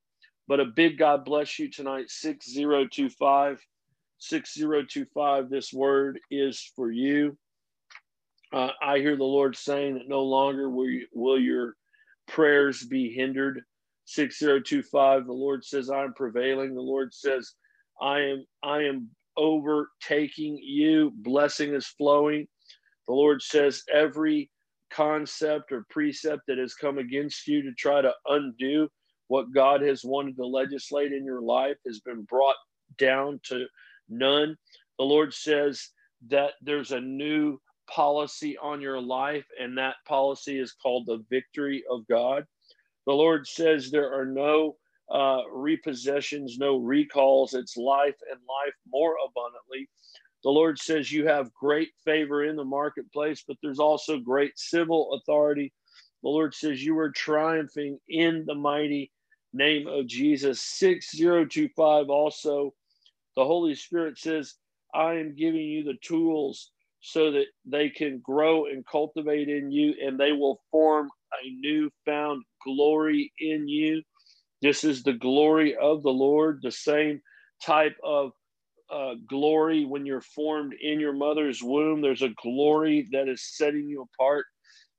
[0.48, 3.60] But a big God bless you tonight, 6025.
[4.18, 7.36] 6025, this word is for you.
[8.52, 11.74] Uh, I hear the Lord saying that no longer will, you, will your
[12.28, 13.62] prayers be hindered.
[14.04, 16.74] 6025, the Lord says, I'm prevailing.
[16.74, 17.52] The Lord says,
[18.00, 21.12] I am, I am overtaking you.
[21.16, 22.46] Blessing is flowing.
[23.08, 24.50] The Lord says, every
[24.90, 28.88] concept or precept that has come against you to try to undo
[29.28, 32.56] what God has wanted to legislate in your life has been brought
[32.98, 33.66] down to
[34.08, 34.56] none.
[34.98, 35.88] The Lord says
[36.28, 37.58] that there's a new
[37.88, 42.44] policy on your life, and that policy is called the victory of God.
[43.06, 44.76] The Lord says there are no
[45.10, 47.54] uh, repossessions, no recalls.
[47.54, 49.88] It's life and life more abundantly.
[50.44, 55.14] The Lord says you have great favor in the marketplace, but there's also great civil
[55.14, 55.72] authority.
[56.22, 59.10] The Lord says you are triumphing in the mighty
[59.52, 60.60] name of Jesus.
[60.60, 62.74] 6025 also,
[63.36, 64.54] the Holy Spirit says,
[64.94, 69.94] I am giving you the tools so that they can grow and cultivate in you
[70.04, 71.08] and they will form
[71.42, 74.02] a newfound glory in you.
[74.62, 77.20] This is the glory of the Lord, the same
[77.64, 78.32] type of
[78.92, 82.00] uh, glory when you're formed in your mother's womb.
[82.00, 84.46] There's a glory that is setting you apart,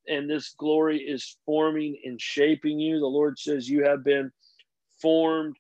[0.08, 3.00] and this glory is forming and shaping you.
[3.00, 4.32] The Lord says you have been
[5.02, 5.56] formed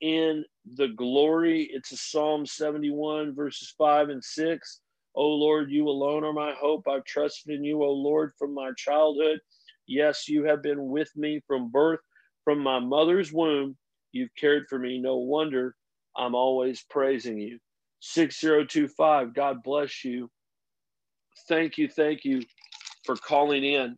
[0.00, 0.44] in
[0.76, 1.70] the glory.
[1.72, 4.80] It's a Psalm 71, verses 5 and 6.
[5.14, 6.88] O Lord, you alone are my hope.
[6.88, 9.40] I've trusted in you, O Lord, from my childhood.
[9.86, 12.00] Yes, you have been with me from birth,
[12.44, 13.76] from my mother's womb.
[14.12, 14.98] You've cared for me.
[14.98, 15.74] No wonder
[16.16, 17.58] I'm always praising you.
[18.00, 20.30] 6025, God bless you.
[21.48, 22.42] Thank you, thank you
[23.04, 23.96] for calling in.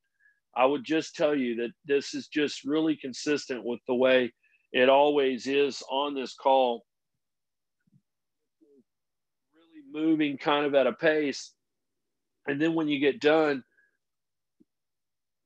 [0.55, 4.33] I would just tell you that this is just really consistent with the way
[4.73, 6.85] it always is on this call.
[9.55, 11.53] Really moving kind of at a pace.
[12.47, 13.63] And then when you get done,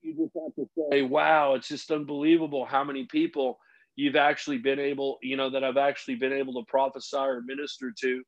[0.02, 3.58] you just have to say, wow, it's just unbelievable how many people
[3.96, 7.92] you've actually been able, you know, that I've actually been able to prophesy or minister
[8.02, 8.22] to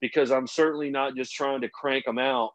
[0.00, 2.50] because I'm certainly not just trying to crank them out.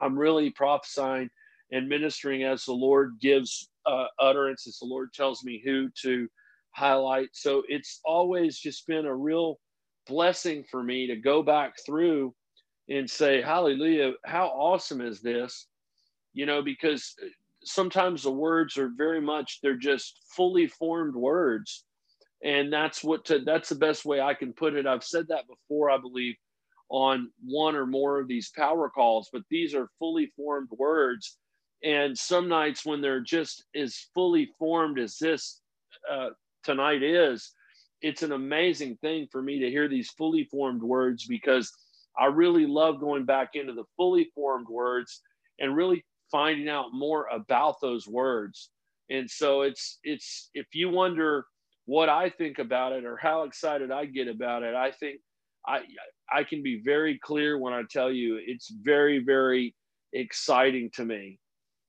[0.00, 1.30] I'm really prophesying
[1.72, 6.28] and ministering as the Lord gives uh, utterance, as the Lord tells me who to
[6.72, 7.28] highlight.
[7.32, 9.58] So it's always just been a real
[10.08, 12.34] blessing for me to go back through
[12.88, 15.66] and say, Hallelujah, how awesome is this?
[16.32, 17.14] You know, because
[17.64, 21.84] sometimes the words are very much, they're just fully formed words.
[22.44, 24.86] And that's what to, that's the best way I can put it.
[24.86, 26.36] I've said that before, I believe,
[26.88, 31.36] on one or more of these power calls, but these are fully formed words
[31.82, 35.60] and some nights when they're just as fully formed as this
[36.10, 36.30] uh,
[36.64, 37.52] tonight is,
[38.02, 41.72] it's an amazing thing for me to hear these fully formed words because
[42.18, 45.22] I really love going back into the fully formed words
[45.58, 48.70] and really finding out more about those words.
[49.10, 51.46] And so it's it's if you wonder
[51.86, 55.20] what I think about it or how excited I get about it, I think
[55.66, 55.80] I
[56.32, 59.74] I can be very clear when I tell you it's very very
[60.12, 61.38] exciting to me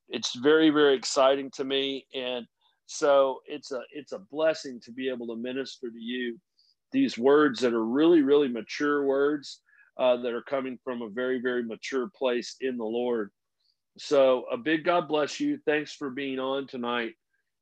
[0.10, 2.46] it's very very exciting to me and
[2.92, 6.40] so it's a it's a blessing to be able to minister to you
[6.92, 9.62] these words that are really really mature words
[10.00, 13.30] uh, that are coming from a very very mature place in the lord.
[14.00, 15.60] So a big god bless you.
[15.68, 17.14] Thanks for being on tonight.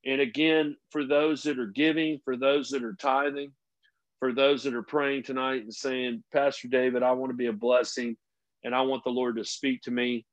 [0.06, 3.52] And again for those that are giving for those that are tithing
[4.20, 7.54] for those that are praying tonight and saying pastor david i want to be a
[7.54, 8.16] blessing
[8.64, 10.26] and i want the lord to speak to me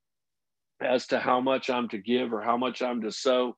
[0.81, 3.55] as to how much I'm to give or how much I'm to sow.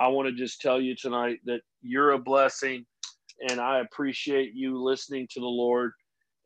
[0.00, 2.86] I want to just tell you tonight that you're a blessing
[3.50, 5.92] and I appreciate you listening to the Lord.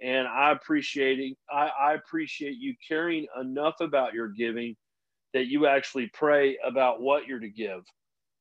[0.02, 4.74] And I appreciate I, I appreciate you caring enough about your giving
[5.34, 7.84] that you actually pray about what you're to give,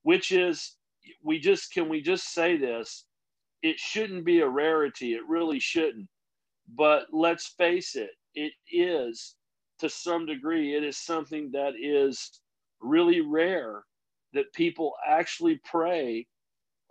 [0.02, 0.78] which is
[1.24, 3.06] we just can we just say this?
[3.62, 5.14] It shouldn't be a rarity.
[5.14, 6.08] It really shouldn't.
[6.76, 9.36] But let's face it, it is
[9.78, 12.42] to some degree, it is something that is
[12.82, 13.84] really rare
[14.34, 16.28] that people actually pray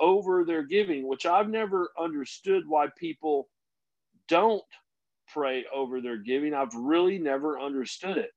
[0.01, 3.49] over their giving, which I've never understood why people
[4.29, 4.63] don't
[5.33, 6.55] pray over their giving.
[6.55, 8.31] I've really never understood it.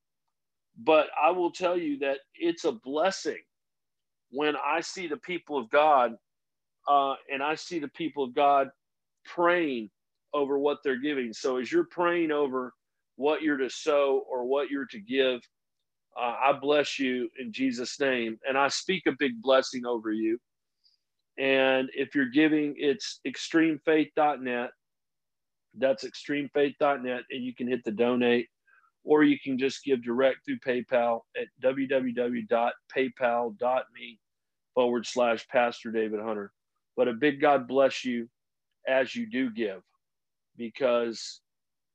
[0.77, 3.41] But I will tell you that it's a blessing
[4.31, 6.13] when I see the people of God
[6.87, 8.69] uh, and I see the people of God
[9.25, 9.89] praying
[10.33, 11.33] over what they're giving.
[11.33, 12.73] So as you're praying over
[13.15, 15.41] what you're to sow or what you're to give.
[16.17, 18.37] Uh, I bless you in Jesus' name.
[18.47, 20.37] And I speak a big blessing over you.
[21.37, 24.69] And if you're giving, it's extremefaith.net.
[25.77, 27.23] That's extremefaith.net.
[27.29, 28.47] And you can hit the donate,
[29.03, 34.19] or you can just give direct through PayPal at www.paypal.me
[34.73, 36.53] forward slash Pastor David Hunter.
[36.95, 38.29] But a big God bless you
[38.87, 39.81] as you do give
[40.57, 41.41] because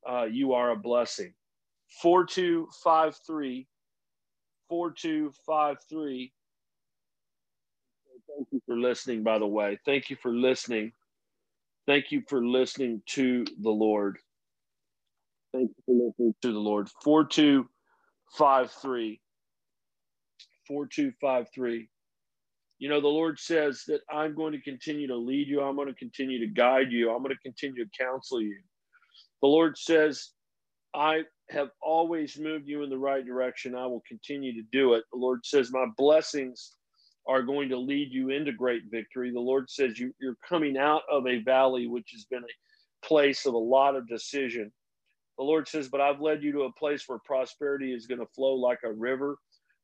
[0.08, 1.32] uh, you are a blessing.
[2.02, 3.66] 4253
[4.70, 6.32] 4253
[8.36, 9.78] Thank you for listening, by the way.
[9.84, 10.92] Thank you for listening.
[11.86, 14.18] Thank you for listening to the Lord.
[15.52, 16.88] Thank you for listening to the Lord.
[18.12, 19.20] 4253.
[20.68, 21.88] 4253.
[22.78, 25.60] You know, the Lord says that I'm going to continue to lead you.
[25.62, 27.10] I'm going to continue to guide you.
[27.10, 28.56] I'm going to continue to counsel you.
[29.42, 30.30] The Lord says,
[30.94, 33.74] I have always moved you in the right direction.
[33.74, 35.04] I will continue to do it.
[35.12, 36.76] The Lord says, My blessings
[37.26, 39.30] are going to lead you into great victory.
[39.30, 43.46] The Lord says, you, You're coming out of a valley which has been a place
[43.46, 44.72] of a lot of decision.
[45.38, 48.26] The Lord says, But I've led you to a place where prosperity is going to
[48.34, 49.36] flow like a river.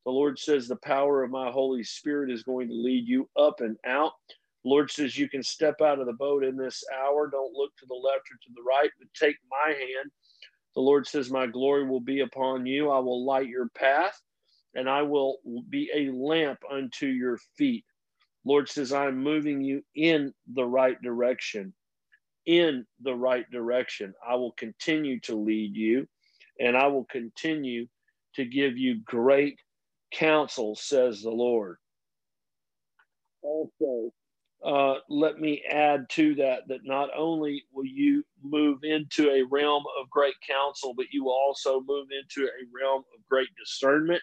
[0.04, 3.60] The Lord says, The power of my Holy Spirit is going to lead you up
[3.60, 4.12] and out.
[4.64, 7.28] The Lord says, You can step out of the boat in this hour.
[7.28, 10.10] Don't look to the left or to the right, but take my hand
[10.76, 12.90] the Lord says, My glory will be upon you.
[12.90, 14.20] I will light your path,
[14.74, 15.38] and I will
[15.70, 17.84] be a lamp unto your feet.
[18.44, 21.72] Lord says, I'm moving you in the right direction.
[22.44, 24.12] In the right direction.
[24.24, 26.06] I will continue to lead you,
[26.60, 27.86] and I will continue
[28.34, 29.58] to give you great
[30.12, 31.78] counsel, says the Lord.
[33.42, 34.12] Also,
[34.66, 39.84] uh, let me add to that that not only will you move into a realm
[40.00, 44.22] of great counsel, but you will also move into a realm of great discernment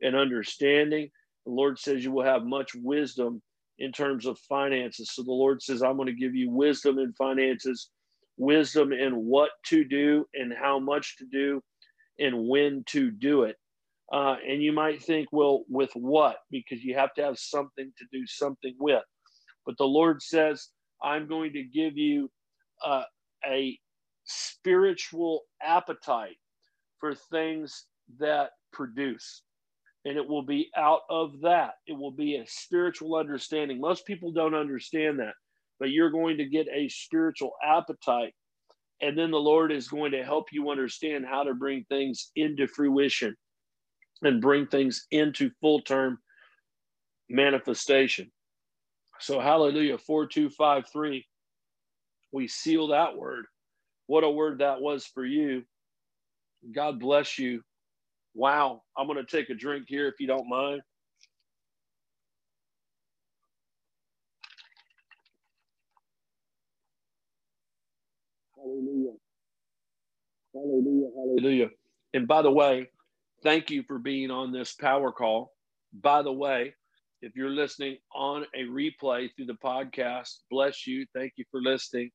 [0.00, 1.10] and understanding.
[1.44, 3.42] The Lord says you will have much wisdom
[3.78, 5.10] in terms of finances.
[5.12, 7.90] So the Lord says, I'm going to give you wisdom in finances,
[8.38, 11.62] wisdom in what to do and how much to do
[12.18, 13.56] and when to do it.
[14.12, 16.36] Uh, and you might think, well, with what?
[16.50, 19.02] Because you have to have something to do something with.
[19.66, 20.68] But the Lord says,
[21.02, 22.30] I'm going to give you
[22.84, 23.04] uh,
[23.46, 23.78] a
[24.24, 26.36] spiritual appetite
[26.98, 27.86] for things
[28.18, 29.42] that produce.
[30.04, 31.74] And it will be out of that.
[31.86, 33.80] It will be a spiritual understanding.
[33.80, 35.34] Most people don't understand that,
[35.78, 38.32] but you're going to get a spiritual appetite.
[39.00, 42.66] And then the Lord is going to help you understand how to bring things into
[42.66, 43.36] fruition
[44.22, 46.18] and bring things into full term
[47.28, 48.30] manifestation.
[49.22, 51.24] So, hallelujah, 4253.
[52.32, 53.46] We seal that word.
[54.08, 55.62] What a word that was for you.
[56.72, 57.62] God bless you.
[58.34, 58.82] Wow.
[58.96, 60.82] I'm going to take a drink here if you don't mind.
[68.56, 69.12] Hallelujah.
[70.54, 71.08] Hallelujah.
[71.16, 71.68] Hallelujah.
[72.14, 72.88] And by the way,
[73.42, 75.52] thank you for being on this power call.
[75.92, 76.74] By the way,
[77.22, 81.06] if you're listening on a replay through the podcast, bless you.
[81.14, 82.10] Thank you for listening.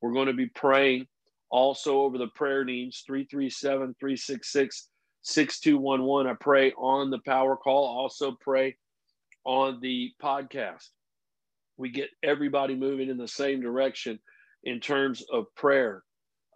[0.00, 1.06] We're going to be praying
[1.50, 4.88] also over the prayer needs 337 366
[5.20, 6.30] 6211.
[6.30, 8.76] I pray on the power call, also pray
[9.44, 10.88] on the podcast.
[11.76, 14.18] We get everybody moving in the same direction
[14.64, 16.02] in terms of prayer.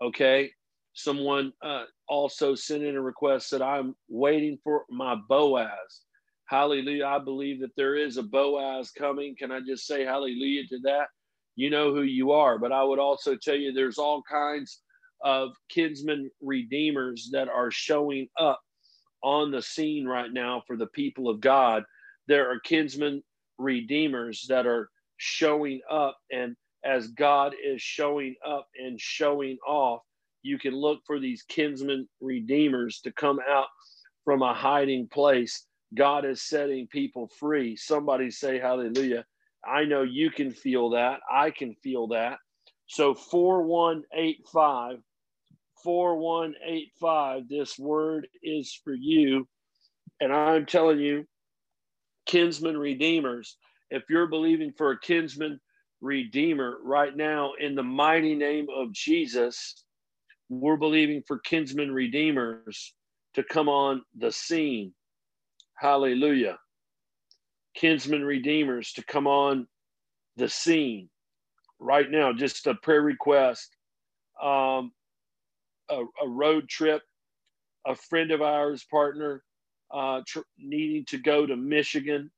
[0.02, 0.50] Okay.
[0.94, 6.05] Someone uh, also sent in a request that I'm waiting for my Boaz.
[6.48, 7.06] Hallelujah.
[7.06, 9.34] I believe that there is a Boaz coming.
[9.36, 11.08] Can I just say hallelujah to that?
[11.56, 12.58] You know who you are.
[12.58, 14.80] But I would also tell you there's all kinds
[15.22, 18.60] of kinsman redeemers that are showing up
[19.22, 21.82] on the scene right now for the people of God.
[22.28, 23.24] There are kinsman
[23.58, 26.16] redeemers that are showing up.
[26.30, 30.02] And as God is showing up and showing off,
[30.42, 33.66] you can look for these kinsman redeemers to come out
[34.24, 37.76] from a hiding place God is setting people free.
[37.76, 39.24] Somebody say hallelujah.
[39.64, 41.20] I know you can feel that.
[41.30, 42.38] I can feel that.
[42.86, 44.98] So 4185
[45.82, 49.46] 4185 this word is for you
[50.20, 51.26] and I'm telling you
[52.26, 53.56] kinsman redeemers
[53.90, 55.60] if you're believing for a kinsman
[56.00, 59.84] redeemer right now in the mighty name of Jesus
[60.48, 62.94] we're believing for kinsman redeemers
[63.34, 64.92] to come on the scene
[65.78, 66.58] Hallelujah.
[67.74, 69.66] Kinsman redeemers to come on
[70.36, 71.10] the scene
[71.78, 72.32] right now.
[72.32, 73.76] Just a prayer request,
[74.42, 74.92] um,
[75.90, 77.02] a, a, road trip,
[77.86, 79.42] a friend of ours, partner,
[79.92, 82.30] uh, tr- needing to go to Michigan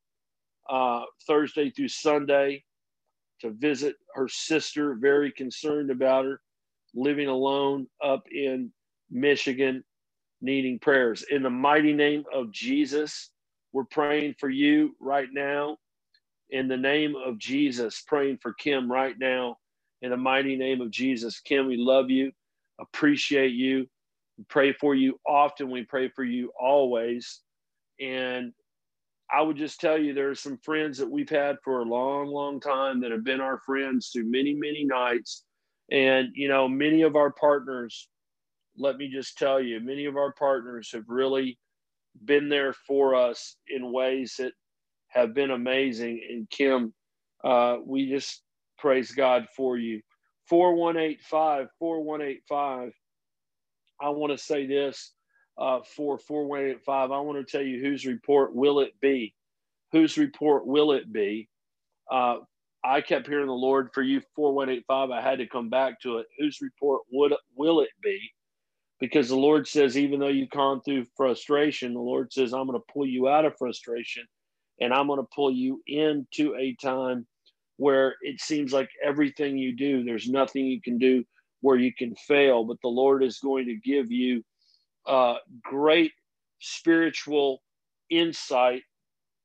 [0.68, 2.64] uh, Thursday through Sunday
[3.40, 6.40] to visit her sister, very concerned about her,
[6.92, 8.72] living alone up in
[9.10, 9.84] Michigan
[10.40, 11.24] needing prayers.
[11.30, 13.30] In the mighty name of Jesus,
[13.72, 15.76] we're praying for you right now.
[16.50, 19.56] In the name of Jesus, praying for Kim right now.
[20.02, 21.40] In the mighty name of Jesus.
[21.40, 22.32] Kim, we love you,
[22.80, 23.86] appreciate you,
[24.38, 25.70] we pray for you often.
[25.70, 27.40] We pray for you always.
[28.00, 28.52] And
[29.32, 32.28] I would just tell you there are some friends that we've had for a long,
[32.28, 35.44] long time that have been our friends through many, many nights.
[35.90, 38.08] And, you know, many of our partners
[38.78, 41.58] let me just tell you, many of our partners have really
[42.24, 44.52] been there for us in ways that
[45.08, 46.20] have been amazing.
[46.30, 46.94] And Kim,
[47.44, 48.42] uh, we just
[48.78, 50.00] praise God for you.
[50.48, 52.92] 4185, 4185.
[54.00, 55.12] I want to say this
[55.58, 57.10] uh, for 4185.
[57.10, 59.34] I want to tell you whose report will it be?
[59.92, 61.48] Whose report will it be?
[62.10, 62.36] Uh,
[62.84, 65.10] I kept hearing the Lord for you 4185.
[65.10, 66.26] I had to come back to it.
[66.38, 68.20] Whose report would will it be?
[69.00, 72.78] Because the Lord says, even though you've gone through frustration, the Lord says, I'm going
[72.78, 74.24] to pull you out of frustration
[74.80, 77.26] and I'm going to pull you into a time
[77.76, 81.24] where it seems like everything you do, there's nothing you can do
[81.60, 84.42] where you can fail, but the Lord is going to give you
[85.06, 86.12] uh, great
[86.60, 87.62] spiritual
[88.10, 88.82] insight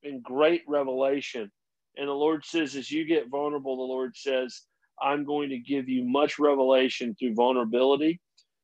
[0.04, 1.52] and great revelation.
[1.96, 4.64] And the Lord says, as you get vulnerable, the Lord says,
[5.02, 8.20] I'm going to give you much revelation through vulnerability.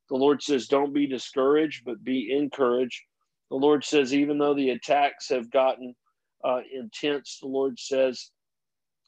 [0.09, 3.01] The Lord says, don't be discouraged, but be encouraged.
[3.49, 5.95] The Lord says, even though the attacks have gotten
[6.43, 8.31] uh, intense, the Lord says,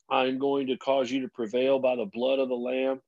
[0.09, 3.01] I'm going to cause you to prevail by the blood of the Lamb.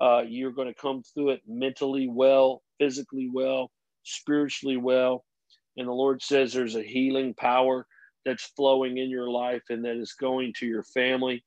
[0.00, 3.70] Uh, you're going to come through it mentally well, physically well,
[4.02, 5.24] spiritually well.
[5.76, 7.86] And the Lord says there's a healing power
[8.24, 11.44] that's flowing in your life and that is going to your family.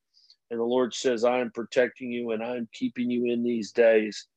[0.52, 4.28] And the Lord says, I am protecting you and I'm keeping you in these days.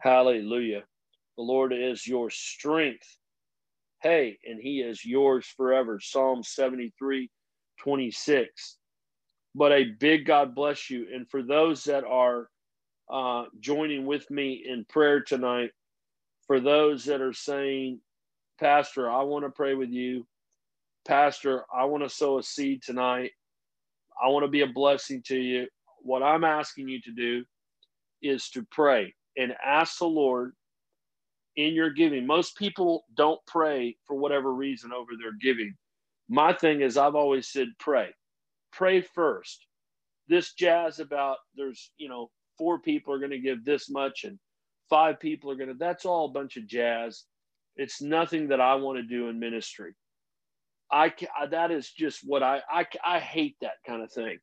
[0.00, 0.84] Hallelujah.
[1.38, 3.06] The Lord is your strength.
[4.02, 6.00] Hey, and He is yours forever.
[6.00, 7.30] Psalm 73
[7.80, 8.76] 26.
[9.54, 11.06] But a big God bless you.
[11.14, 12.48] And for those that are
[13.08, 15.70] uh, joining with me in prayer tonight,
[16.48, 18.00] for those that are saying,
[18.58, 20.26] Pastor, I want to pray with you.
[21.06, 23.30] Pastor, I want to sow a seed tonight.
[24.20, 25.68] I want to be a blessing to you.
[26.02, 27.44] What I'm asking you to do
[28.22, 30.52] is to pray and ask the Lord
[31.58, 32.24] in your giving.
[32.24, 35.74] Most people don't pray for whatever reason over their giving.
[36.28, 38.10] My thing is, I've always said, pray.
[38.72, 39.66] Pray first.
[40.28, 44.38] This jazz about there's, you know, four people are going to give this much and
[44.88, 47.24] five people are going to, that's all a bunch of jazz.
[47.74, 49.94] It's nothing that I want to do in ministry.
[50.92, 51.12] I,
[51.50, 54.38] that is just what I, I, I hate that kind of thing.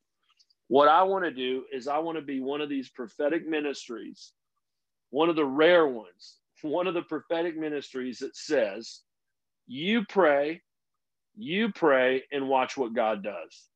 [0.67, 4.33] What I want to do is I want to be one of these prophetic ministries,
[5.11, 6.39] one of the rare ones,
[6.69, 9.01] one of the prophetic ministries that says,
[9.67, 10.61] you pray,
[11.35, 13.67] you pray, and watch what God does.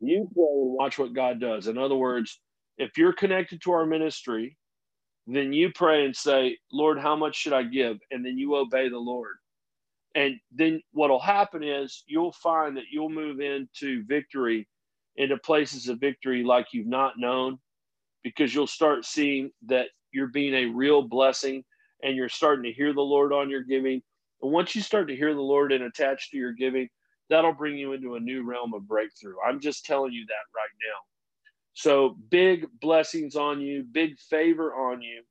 [0.00, 1.66] You pray and watch what God does.
[1.66, 2.40] In other words,
[2.78, 4.56] if you're connected to our ministry,
[5.26, 7.98] then you pray and say, Lord, how much should I give?
[8.10, 9.36] And then you obey the Lord.
[10.14, 14.68] And then what'll happen is you'll find that you'll move into victory,
[15.16, 17.58] into places of victory like you've not known,
[18.22, 21.64] because you'll start seeing that you're being a real blessing
[22.02, 24.02] and you're starting to hear the Lord on your giving.
[24.42, 26.88] And once you start to hear the Lord and attach to your giving,
[27.30, 29.36] that'll bring you into a new realm of breakthrough.
[29.46, 30.98] I'm just telling you that right now.
[31.74, 35.22] So big blessings on you, big favor on you.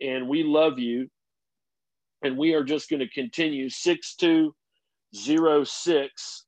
[0.00, 1.08] And we love you
[2.24, 6.44] and we are just going to continue 6206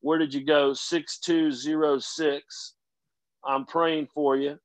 [0.00, 2.74] where did you go 6206
[3.44, 4.58] i'm praying for you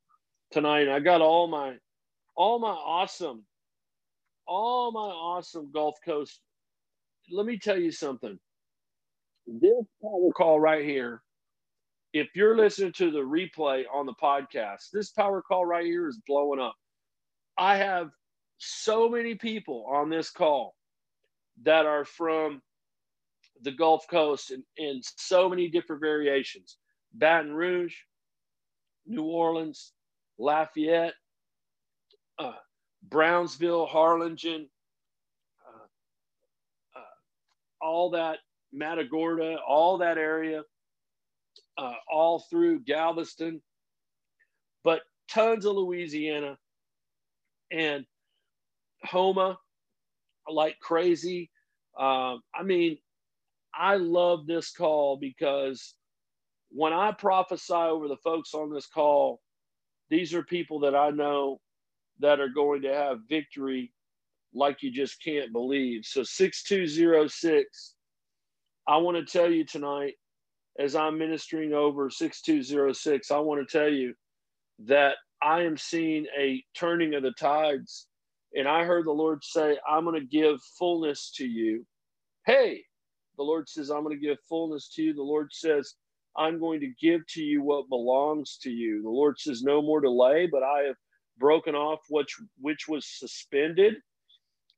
[0.50, 1.76] tonight i got all my
[2.36, 3.44] all my awesome
[4.46, 6.40] all my awesome gulf coast.
[7.30, 8.38] Let me tell you something.
[9.46, 11.22] This power call right here
[12.12, 16.20] if you're listening to the replay on the podcast this power call right here is
[16.26, 16.74] blowing up.
[17.58, 18.10] I have
[18.58, 20.74] so many people on this call
[21.62, 22.62] that are from
[23.62, 26.76] the Gulf Coast in, in so many different variations.
[27.14, 27.94] Baton Rouge,
[29.06, 29.92] New Orleans,
[30.38, 31.14] Lafayette,
[32.38, 32.52] uh,
[33.02, 34.68] Brownsville, Harlingen,
[35.66, 38.38] uh, uh, all that,
[38.72, 40.62] Matagorda, all that area,
[41.78, 43.60] uh, all through Galveston,
[44.82, 46.56] but tons of Louisiana.
[47.70, 48.04] And
[49.04, 49.58] Houma
[50.48, 51.50] like crazy.
[51.98, 52.98] Um, I mean,
[53.74, 55.94] I love this call because
[56.70, 59.40] when I prophesy over the folks on this call,
[60.10, 61.60] these are people that I know
[62.20, 63.92] that are going to have victory
[64.52, 66.04] like you just can't believe.
[66.04, 67.94] So 6206,
[68.86, 70.14] I want to tell you tonight,
[70.78, 74.14] as I'm ministering over 6206, I want to tell you
[74.86, 78.06] that I am seeing a turning of the tides
[78.54, 81.84] and I heard the Lord say, I'm going to give fullness to you.
[82.46, 82.82] Hey,
[83.36, 85.14] the Lord says, I'm going to give fullness to you.
[85.14, 85.94] The Lord says,
[86.36, 89.02] I'm going to give to you what belongs to you.
[89.02, 90.96] The Lord says, No more delay, but I have
[91.38, 93.94] broken off which which was suspended,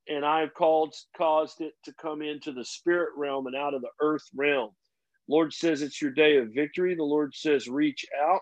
[0.07, 3.81] and I have called caused it to come into the spirit realm and out of
[3.81, 4.71] the earth realm.
[5.29, 6.95] Lord says it's your day of victory.
[6.95, 8.41] The Lord says, reach out.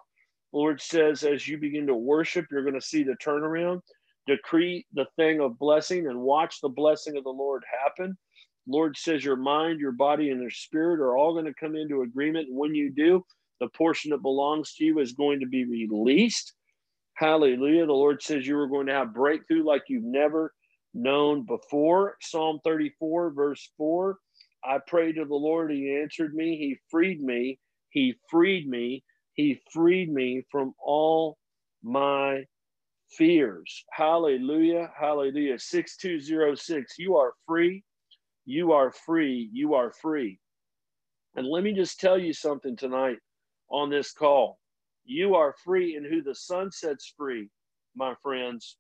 [0.53, 3.81] The Lord says, as you begin to worship, you're going to see the turnaround.
[4.27, 8.17] decree the thing of blessing and watch the blessing of the Lord happen.
[8.67, 12.01] Lord says your mind, your body, and your spirit are all going to come into
[12.01, 12.47] agreement.
[12.49, 13.23] When you do,
[13.59, 16.53] the portion that belongs to you is going to be released.
[17.15, 17.85] Hallelujah.
[17.85, 20.53] The Lord says you are going to have breakthrough like you've never
[20.93, 22.17] known before.
[22.21, 24.17] Psalm 34, verse 4.
[24.63, 27.59] I prayed to the Lord, He answered me, He freed me,
[27.89, 29.03] He freed me,
[29.33, 31.37] He freed me from all
[31.83, 32.43] my
[33.11, 33.85] fears.
[33.91, 34.91] Hallelujah.
[34.99, 35.59] Hallelujah.
[35.59, 36.93] 6206.
[36.97, 37.83] You are free.
[38.45, 39.49] You are free.
[39.53, 40.39] You are free.
[41.35, 43.17] And let me just tell you something tonight
[43.69, 44.59] on this call.
[45.05, 47.49] You are free, and who the Son sets free,
[47.95, 48.77] my friends,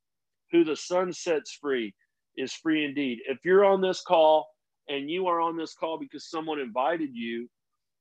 [0.51, 1.93] who the Son sets free
[2.37, 3.19] is free indeed.
[3.27, 4.47] If you're on this call
[4.89, 7.47] and you are on this call because someone invited you,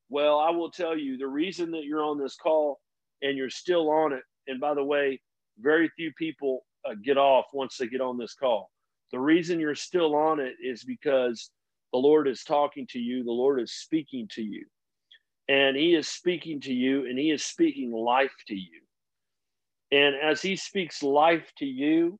[0.08, 2.80] well, I will tell you the reason that you're on this call
[3.22, 4.22] and you're still on it.
[4.46, 5.20] And by the way,
[5.58, 8.70] very few people uh, get off once they get on this call.
[9.12, 11.50] The reason you're still on it is because
[11.92, 14.66] the Lord is talking to you, the Lord is speaking to you.
[15.48, 18.80] And He is speaking to you, and He is speaking life to you.
[19.92, 22.18] And as He speaks life to you,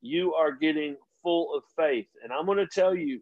[0.00, 2.06] you are getting full of faith.
[2.22, 3.20] And I'm going to tell you,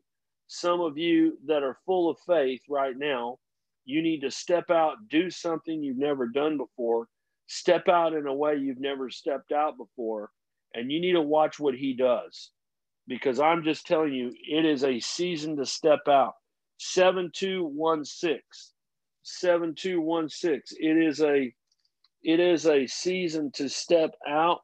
[0.49, 3.39] some of you that are full of faith right now,
[3.85, 7.09] you need to step out, do something you've never done before,
[7.47, 10.31] step out in a way you've never stepped out before,
[10.75, 12.51] and you need to watch what he does.
[13.09, 16.35] Because I'm just telling you, it is a season to step out.
[16.79, 18.76] 7216.
[19.27, 20.79] 7216.
[20.81, 21.53] It is a
[22.23, 24.61] it is a season to step out.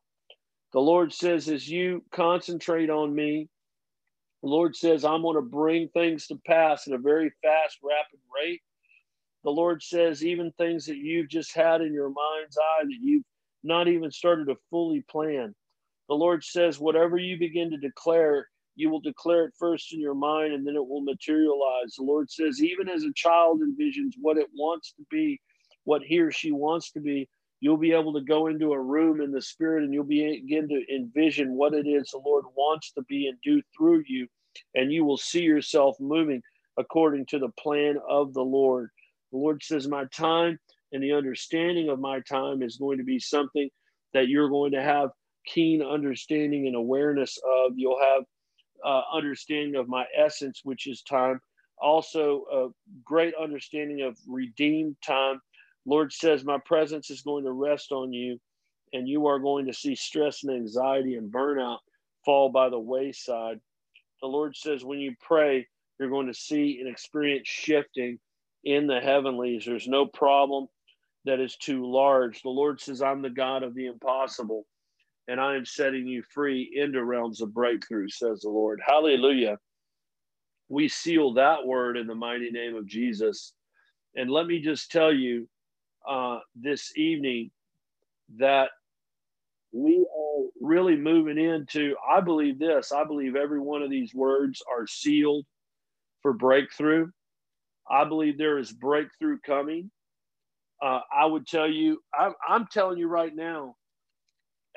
[0.72, 3.48] The Lord says, as you concentrate on me,
[4.42, 8.18] the Lord says, I'm going to bring things to pass at a very fast, rapid
[8.34, 8.62] rate.
[9.44, 13.24] The Lord says, even things that you've just had in your mind's eye that you've
[13.62, 15.54] not even started to fully plan.
[16.08, 20.14] The Lord says, whatever you begin to declare, you will declare it first in your
[20.14, 21.94] mind and then it will materialize.
[21.96, 25.40] The Lord says, even as a child envisions what it wants to be,
[25.84, 27.28] what he or she wants to be,
[27.60, 30.84] you'll be able to go into a room in the spirit and you'll begin to
[30.94, 34.26] envision what it is the Lord wants to be and do through you.
[34.74, 36.42] And you will see yourself moving
[36.76, 38.90] according to the plan of the Lord.
[39.30, 40.58] The Lord says, My time
[40.92, 43.68] and the understanding of my time is going to be something
[44.12, 45.10] that you're going to have
[45.46, 47.72] keen understanding and awareness of.
[47.76, 48.24] You'll have
[48.84, 51.40] uh, understanding of my essence, which is time.
[51.80, 52.68] Also, a
[53.04, 55.40] great understanding of redeemed time
[55.84, 58.38] Lord says, My presence is going to rest on you,
[58.92, 61.78] and you are going to see stress and anxiety and burnout
[62.24, 63.60] fall by the wayside.
[64.20, 65.66] The Lord says, When you pray,
[65.98, 68.18] you're going to see and experience shifting
[68.64, 69.64] in the heavenlies.
[69.64, 70.66] There's no problem
[71.24, 72.42] that is too large.
[72.42, 74.66] The Lord says, I'm the God of the impossible,
[75.28, 78.80] and I am setting you free into realms of breakthrough, says the Lord.
[78.84, 79.58] Hallelujah.
[80.68, 83.52] We seal that word in the mighty name of Jesus.
[84.14, 85.48] And let me just tell you,
[86.08, 87.50] uh, this evening
[88.38, 88.70] that
[89.72, 91.94] we are really moving into.
[92.08, 92.92] I believe this.
[92.92, 95.46] I believe every one of these words are sealed
[96.22, 97.08] for breakthrough.
[97.90, 99.90] I believe there is breakthrough coming.
[100.82, 103.76] Uh, I would tell you, I'm, I'm telling you right now,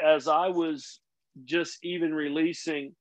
[0.03, 0.99] as I was
[1.45, 2.95] just even releasing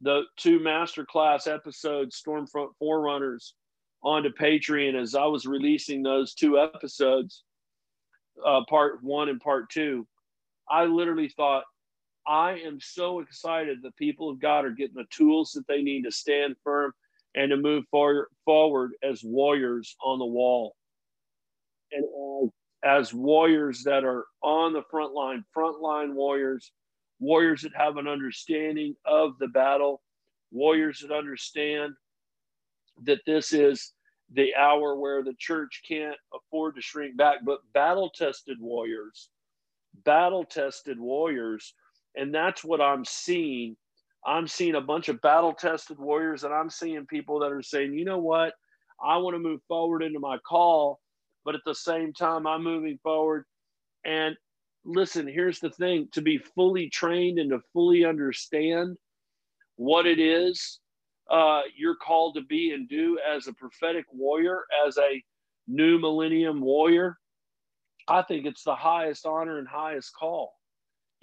[0.00, 3.54] the two masterclass episodes, Stormfront Forerunners,
[4.02, 7.42] onto Patreon, as I was releasing those two episodes,
[8.46, 10.06] uh, part one and part two,
[10.70, 11.64] I literally thought,
[12.26, 16.02] I am so excited the people of God are getting the tools that they need
[16.02, 16.92] to stand firm
[17.34, 20.76] and to move for, forward as warriors on the wall.
[21.90, 22.04] And
[22.84, 26.72] as, warriors that are on the front line, frontline warriors,
[27.20, 30.02] warriors that have an understanding of the battle,
[30.50, 31.94] warriors that understand
[33.04, 33.92] that this is
[34.32, 39.30] the hour where the church can't afford to shrink back, but battle tested warriors,
[40.04, 41.74] battle tested warriors.
[42.16, 43.76] And that's what I'm seeing.
[44.26, 47.94] I'm seeing a bunch of battle tested warriors, and I'm seeing people that are saying,
[47.94, 48.54] you know what?
[49.02, 50.98] I want to move forward into my call,
[51.48, 53.46] but at the same time, I'm moving forward.
[54.04, 54.36] And
[54.84, 58.98] listen, here's the thing to be fully trained and to fully understand
[59.76, 60.78] what it is
[61.30, 65.22] uh, you're called to be and do as a prophetic warrior, as a
[65.66, 67.16] new millennium warrior,
[68.08, 70.52] I think it's the highest honor and highest call.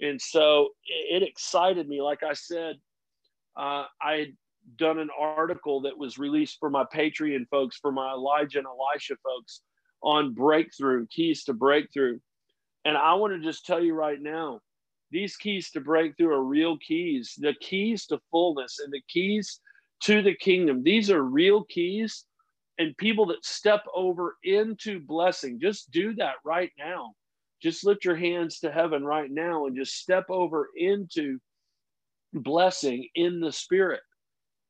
[0.00, 2.02] And so it, it excited me.
[2.02, 2.74] Like I said,
[3.56, 4.32] uh, I had
[4.74, 9.14] done an article that was released for my Patreon folks, for my Elijah and Elisha
[9.22, 9.60] folks
[10.02, 12.18] on breakthrough, keys to breakthrough.
[12.84, 14.60] And I want to just tell you right now
[15.10, 19.60] These keys to breakthrough are real keys, the keys to fullness and the keys
[20.04, 20.82] to the kingdom.
[20.82, 22.26] These are real keys
[22.78, 25.60] and people that step over into blessing.
[25.60, 27.14] Just do that right now.
[27.62, 31.38] Just lift your hands to heaven right now and just step over into
[32.34, 34.00] blessing in the spirit.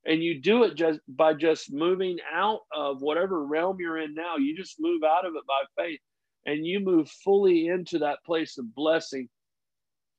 [0.05, 4.37] And you do it just by just moving out of whatever realm you're in now.
[4.37, 5.99] You just move out of it by faith
[6.45, 9.27] and you move fully into that place of blessing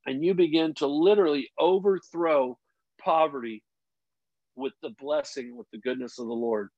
[0.05, 2.57] and you begin to literally overthrow
[3.01, 3.63] poverty
[4.55, 6.69] with the blessing, with the goodness of the Lord.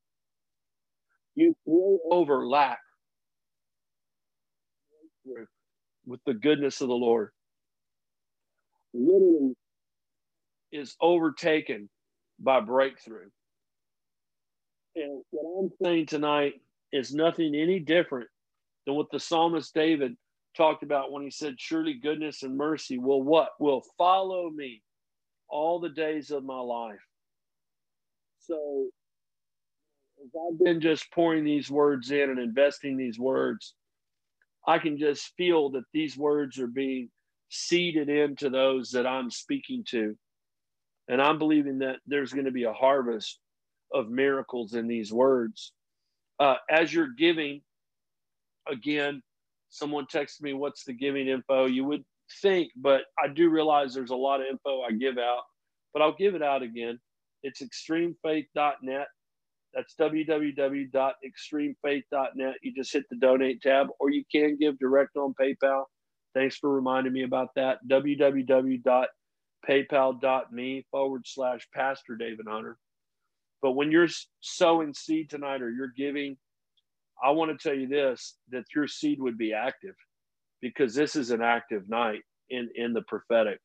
[1.35, 2.79] You throw over lack
[6.05, 7.29] with the goodness of the Lord.
[8.93, 9.55] Literally
[10.71, 11.89] is overtaken
[12.43, 13.29] by breakthrough.
[14.95, 16.53] And what I'm saying tonight
[16.91, 18.27] is nothing any different
[18.85, 20.15] than what the psalmist David
[20.57, 23.49] talked about when he said, Surely goodness and mercy will what?
[23.59, 24.81] Will follow me
[25.49, 26.99] all the days of my life.
[28.39, 28.87] So
[30.23, 33.73] I've been just pouring these words in and investing these words,
[34.67, 37.09] I can just feel that these words are being
[37.49, 40.15] seeded into those that I'm speaking to.
[41.11, 43.39] And I'm believing that there's going to be a harvest
[43.93, 45.73] of miracles in these words.
[46.39, 47.61] Uh, as you're giving,
[48.71, 49.21] again,
[49.69, 51.65] someone texted me, What's the giving info?
[51.65, 52.03] You would
[52.41, 55.41] think, but I do realize there's a lot of info I give out,
[55.93, 56.97] but I'll give it out again.
[57.43, 59.07] It's extremefaith.net.
[59.73, 62.55] That's www.extremefaith.net.
[62.63, 65.83] You just hit the donate tab, or you can give direct on PayPal.
[66.33, 67.79] Thanks for reminding me about that.
[69.67, 72.77] www.paypal.me forward slash Pastor David Hunter.
[73.61, 74.07] But when you're
[74.39, 76.37] sowing seed tonight or you're giving,
[77.23, 79.95] I want to tell you this that your seed would be active
[80.61, 83.59] because this is an active night in, in the prophetic.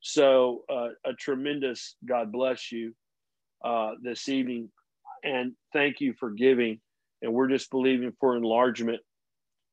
[0.00, 2.94] So, uh, a tremendous God bless you
[3.62, 4.70] uh, this evening.
[5.22, 6.80] And thank you for giving.
[7.20, 9.00] And we're just believing for enlargement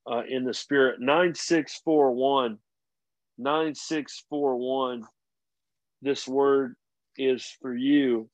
[0.05, 0.99] uh, in the spirit.
[0.99, 2.57] 9641.
[3.37, 5.03] 9641.
[6.01, 6.75] This word
[7.17, 8.29] is for you.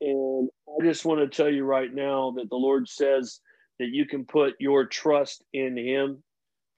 [0.00, 3.40] And I just want to tell you right now that the Lord says
[3.78, 6.22] that you can put your trust in Him.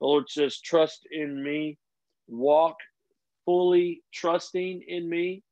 [0.00, 1.78] The Lord says, Trust in me,
[2.28, 2.76] walk
[3.44, 5.42] fully trusting in me,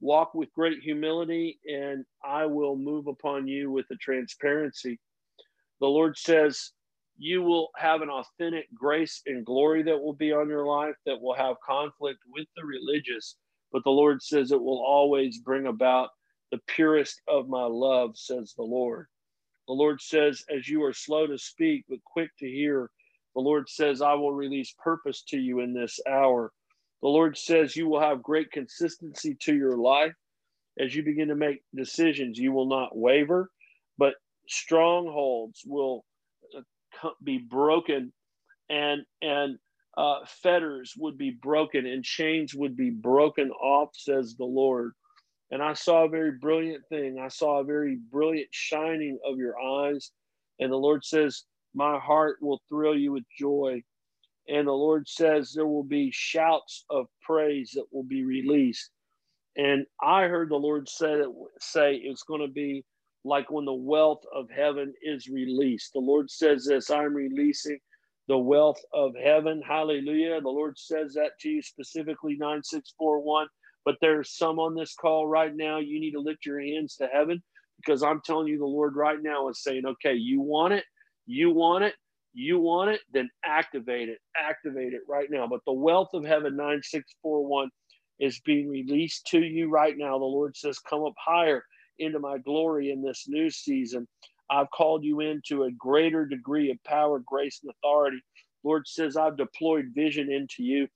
[0.00, 4.98] walk with great humility, and I will move upon you with a transparency.
[5.80, 6.72] The Lord says,
[7.18, 11.20] you will have an authentic grace and glory that will be on your life that
[11.20, 13.36] will have conflict with the religious,
[13.72, 16.10] but the Lord says it will always bring about
[16.50, 19.06] the purest of my love, says the Lord.
[19.68, 22.90] The Lord says, as you are slow to speak, but quick to hear,
[23.34, 26.52] the Lord says, I will release purpose to you in this hour.
[27.00, 30.12] The Lord says you will have great consistency to your life.
[30.78, 33.50] As you begin to make decisions, you will not waver,
[33.98, 34.14] but
[34.48, 36.04] strongholds will
[37.22, 38.12] be broken
[38.68, 39.58] and and
[39.96, 44.92] uh, fetters would be broken and chains would be broken off says the lord.
[45.50, 47.18] And i saw a very brilliant thing.
[47.18, 50.10] I saw a very brilliant shining of your eyes.
[50.60, 51.44] And the lord says
[51.74, 53.82] my heart will thrill you with joy.
[54.48, 58.90] And the Lord says there will be shouts of praise that will be released.
[59.56, 61.22] And I heard the Lord say,
[61.60, 62.84] say it's going to be
[63.24, 65.92] like when the wealth of heaven is released.
[65.92, 67.78] The Lord says this I'm releasing
[68.28, 69.62] the wealth of heaven.
[69.66, 70.40] Hallelujah.
[70.40, 73.46] The Lord says that to you specifically, 9641.
[73.84, 75.78] But there's some on this call right now.
[75.78, 77.42] You need to lift your hands to heaven
[77.78, 80.84] because I'm telling you, the Lord right now is saying, okay, you want it,
[81.26, 81.94] you want it,
[82.32, 84.18] you want it, then activate it.
[84.36, 85.46] Activate it right now.
[85.48, 87.70] But the wealth of heaven 9641
[88.20, 90.18] is being released to you right now.
[90.18, 91.64] The Lord says, Come up higher
[91.98, 94.08] into my glory in this new season.
[94.50, 98.18] I've called you into a greater degree of power, grace, and authority.
[98.64, 100.88] Lord says, I've deployed vision into you,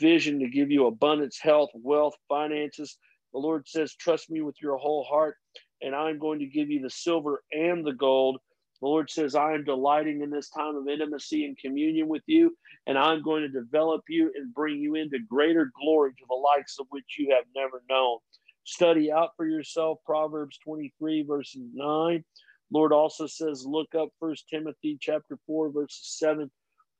[0.00, 2.98] vision to give you abundance, health, wealth, finances.
[3.32, 5.36] The Lord says, Trust me with your whole heart,
[5.82, 8.38] and I'm going to give you the silver and the gold
[8.80, 12.56] the Lord says, I am delighting in this time of intimacy and communion with you,
[12.86, 16.78] and I'm going to develop you and bring you into greater glory to the likes
[16.78, 18.18] of which you have never known.
[18.70, 22.22] Study out for yourself Proverbs 23, verses 9.
[22.72, 26.48] Lord also says, look up First Timothy chapter 4, verses 7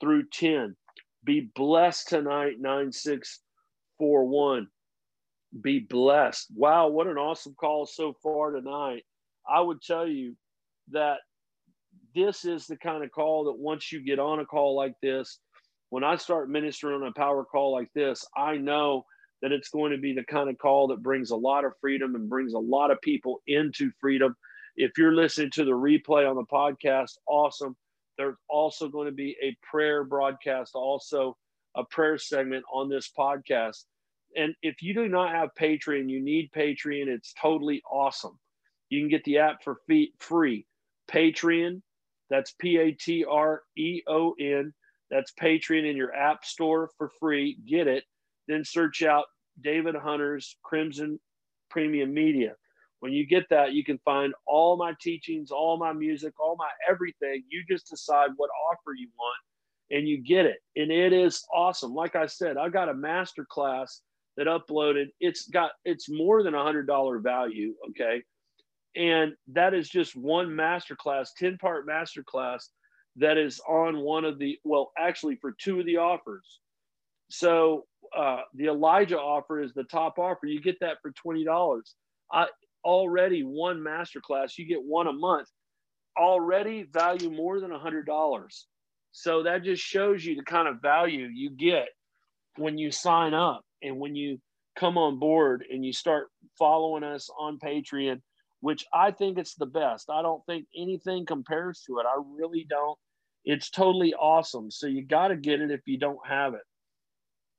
[0.00, 0.74] through 10.
[1.22, 4.66] Be blessed tonight, 9641.
[5.60, 6.48] Be blessed.
[6.56, 9.04] Wow, what an awesome call so far tonight.
[9.48, 10.34] I would tell you
[10.90, 11.18] that
[12.16, 15.38] this is the kind of call that once you get on a call like this,
[15.90, 19.04] when I start ministering on a power call like this, I know
[19.43, 22.14] that it's going to be the kind of call that brings a lot of freedom
[22.14, 24.36] and brings a lot of people into freedom.
[24.76, 27.76] If you're listening to the replay on the podcast, awesome.
[28.18, 31.36] There's also going to be a prayer broadcast, also
[31.76, 33.84] a prayer segment on this podcast.
[34.36, 37.09] And if you do not have Patreon, you need Patreon.
[37.09, 38.38] It's totally awesome.
[38.88, 39.80] You can get the app for
[40.18, 40.66] free.
[41.11, 41.82] Patreon,
[42.28, 44.72] that's P A T R E O N.
[45.11, 47.59] That's Patreon in your app store for free.
[47.66, 48.05] Get it.
[48.51, 49.26] Then search out
[49.61, 51.20] David Hunter's Crimson
[51.70, 52.55] Premium Media.
[52.98, 56.68] When you get that, you can find all my teachings, all my music, all my
[56.88, 57.44] everything.
[57.48, 59.36] You just decide what offer you want
[59.90, 60.59] and you get it.
[60.76, 61.94] And it is awesome.
[61.94, 64.03] Like I said, I got a master class
[64.36, 65.07] that uploaded.
[65.20, 67.74] It's got it's more than a hundred dollar value.
[67.90, 68.22] Okay.
[68.96, 72.70] And that is just one master class, 10 part master class
[73.16, 76.61] that is on one of the well, actually for two of the offers.
[77.30, 77.86] So
[78.16, 80.46] uh, the Elijah offer is the top offer.
[80.46, 81.94] You get that for twenty dollars.
[82.32, 82.46] I
[82.84, 84.58] already one master class.
[84.58, 85.48] You get one a month.
[86.18, 88.66] Already value more than a hundred dollars.
[89.12, 91.88] So that just shows you the kind of value you get
[92.56, 94.40] when you sign up and when you
[94.76, 98.20] come on board and you start following us on Patreon,
[98.61, 100.11] which I think it's the best.
[100.11, 102.06] I don't think anything compares to it.
[102.06, 102.98] I really don't.
[103.44, 104.70] It's totally awesome.
[104.70, 106.61] So you got to get it if you don't have it.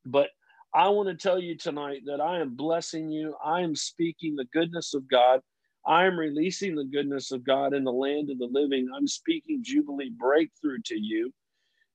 [0.05, 0.29] But
[0.73, 3.35] I want to tell you tonight that I am blessing you.
[3.43, 5.41] I am speaking the goodness of God.
[5.85, 8.87] I am releasing the goodness of God in the land of the living.
[8.95, 11.33] I'm speaking Jubilee breakthrough to you.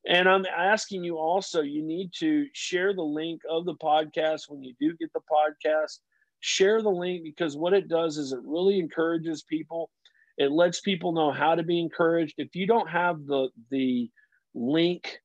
[0.06, 4.62] And I'm asking you also, you need to share the link of the podcast when
[4.62, 5.98] you do get the podcast.
[6.40, 9.90] Share the link because what it does is it really encourages people.
[10.36, 12.34] It lets people know how to be encouraged.
[12.36, 14.10] If you don't have the the
[14.54, 15.18] link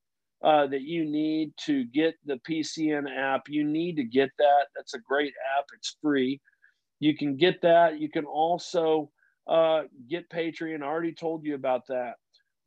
[0.43, 4.67] uh, that you need to get the PCN app, you need to get that.
[4.75, 5.65] That's a great app.
[5.75, 6.41] It's free.
[6.99, 7.99] You can get that.
[7.99, 9.11] You can also
[9.47, 10.81] uh, get Patreon.
[10.81, 12.13] I already told you about that.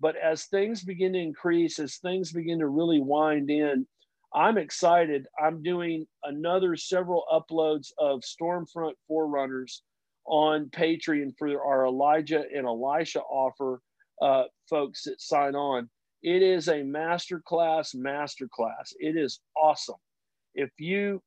[0.01, 3.87] But as things begin to increase, as things begin to really wind in,
[4.35, 5.27] I'm excited.
[5.43, 9.83] I'm doing another several uploads of Stormfront Forerunners
[10.27, 13.81] on Patreon for our Elijah and Elisha offer
[14.20, 15.89] uh, folks that sign on.
[16.25, 18.95] It is a masterclass, masterclass.
[18.99, 19.99] It is awesome.
[20.55, 21.22] If you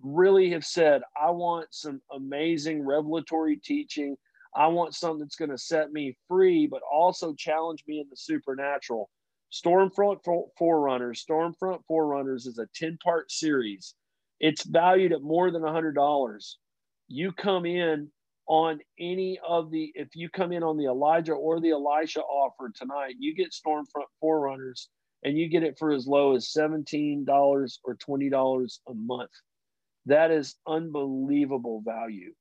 [0.00, 4.16] really have said, I want some amazing revelatory teaching,
[4.56, 8.16] I want something that's going to set me free, but also challenge me in the
[8.16, 9.10] supernatural.
[9.52, 10.20] Stormfront
[10.58, 11.26] Forerunners.
[11.28, 13.94] Stormfront Forerunners is a 10 part series.
[14.40, 16.54] It's valued at more than $100.
[17.08, 18.10] You come in
[18.48, 22.72] on any of the, if you come in on the Elijah or the Elisha offer
[22.74, 24.88] tonight, you get Stormfront Forerunners
[25.22, 27.26] and you get it for as low as $17
[27.84, 29.30] or $20 a month.
[30.06, 32.32] That is unbelievable value.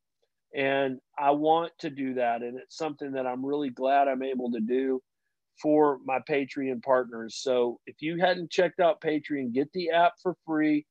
[0.56, 2.42] And I want to do that.
[2.42, 5.02] And it's something that I'm really glad I'm able to do
[5.62, 7.36] for my Patreon partners.
[7.42, 10.86] So if you hadn't checked out Patreon, get the app for free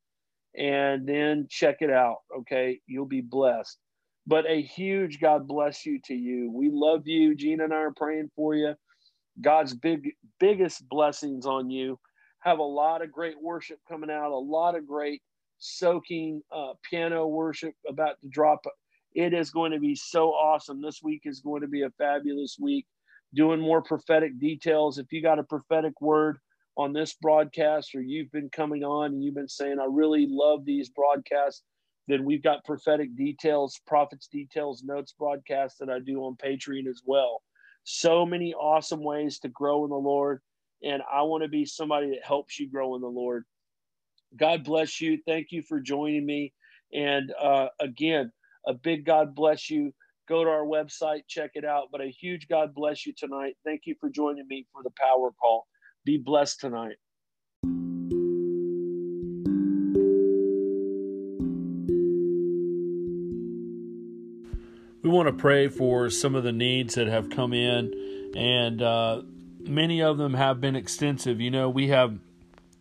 [0.55, 2.19] and then check it out.
[2.41, 2.81] Okay.
[2.87, 3.79] You'll be blessed.
[4.27, 6.51] But a huge God bless you to you.
[6.51, 7.35] We love you.
[7.35, 8.75] Gina and I are praying for you.
[9.41, 11.99] God's big, biggest blessings on you.
[12.41, 15.23] Have a lot of great worship coming out, a lot of great
[15.59, 18.65] soaking uh, piano worship about to drop.
[19.15, 20.83] It is going to be so awesome.
[20.83, 22.87] This week is going to be a fabulous week.
[23.35, 24.99] Doing more prophetic details.
[24.99, 26.39] If you got a prophetic word
[26.77, 30.65] on this broadcast, or you've been coming on and you've been saying, I really love
[30.65, 31.63] these broadcasts
[32.09, 37.03] then we've got prophetic details, prophets details, notes broadcasts that I do on Patreon as
[37.05, 37.43] well.
[37.85, 40.41] So many awesome ways to grow in the Lord.
[40.83, 43.45] And I want to be somebody that helps you grow in the Lord.
[44.37, 45.19] God bless you.
[45.27, 46.53] Thank you for joining me.
[46.93, 48.33] And uh, again,
[48.67, 49.93] a big God bless you.
[50.29, 51.89] Go to our website, check it out.
[51.93, 53.57] But a huge God bless you tonight.
[53.65, 55.67] Thank you for joining me for the power call.
[56.05, 56.97] Be blessed tonight.
[65.03, 69.23] We want to pray for some of the needs that have come in, and uh,
[69.61, 71.41] many of them have been extensive.
[71.41, 72.19] You know, we have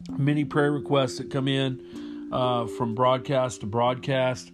[0.09, 4.51] many prayer requests that come in uh, from broadcast to broadcast.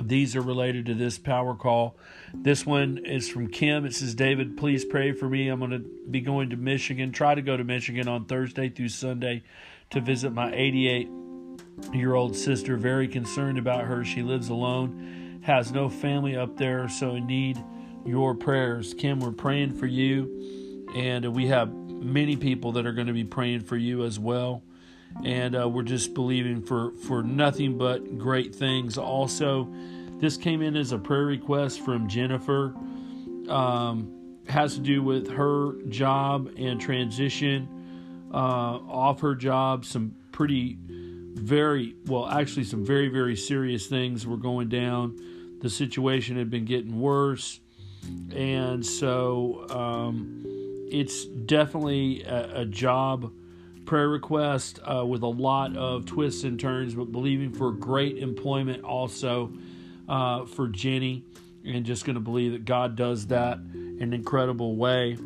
[0.00, 1.96] These are related to this power call.
[2.32, 3.84] This one is from Kim.
[3.84, 5.48] It says, David, please pray for me.
[5.48, 8.90] I'm going to be going to Michigan, try to go to Michigan on Thursday through
[8.90, 9.42] Sunday
[9.90, 11.08] to visit my 88
[11.92, 12.76] year old sister.
[12.76, 14.04] Very concerned about her.
[14.04, 17.62] She lives alone has no family up there, so in need
[18.04, 18.94] your prayers.
[18.94, 23.24] Kim, we're praying for you, and we have many people that are going to be
[23.24, 24.62] praying for you as well.
[25.24, 28.98] and uh, we're just believing for for nothing but great things.
[28.98, 29.68] Also,
[30.20, 32.74] this came in as a prayer request from Jennifer.
[33.48, 34.14] Um,
[34.48, 37.68] has to do with her job and transition
[38.32, 39.84] uh, off her job.
[39.84, 40.78] Some pretty,
[41.38, 45.16] very well, actually, some very very serious things were going down.
[45.60, 47.60] The situation had been getting worse,
[48.34, 50.44] and so um,
[50.90, 53.32] it's definitely a, a job
[53.86, 58.84] prayer request uh, with a lot of twists and turns, but believing for great employment
[58.84, 59.50] also
[60.08, 61.24] uh, for Jenny,
[61.64, 65.16] and just going to believe that God does that in an incredible way.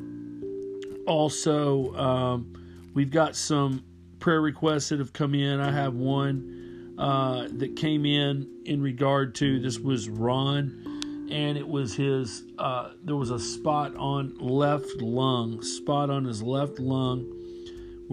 [1.06, 2.52] Also, um,
[2.94, 3.82] we've got some
[4.22, 5.60] prayer requests that have come in.
[5.60, 11.68] I have one uh, that came in in regard to this was Ron, and it
[11.68, 12.44] was his.
[12.58, 17.40] Uh, there was a spot on left lung, spot on his left lung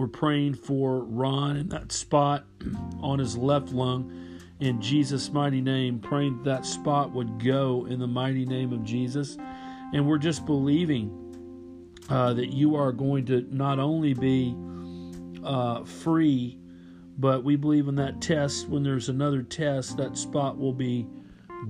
[0.00, 2.46] we're praying for Ron in that spot
[3.02, 8.06] on his left lung in Jesus' mighty name, praying that spot would go in the
[8.06, 9.36] mighty name of Jesus.
[9.92, 11.10] And we're just believing
[12.08, 14.56] uh, that you are going to not only be
[15.44, 16.58] uh, free,
[17.18, 21.06] but we believe in that test, when there's another test, that spot will be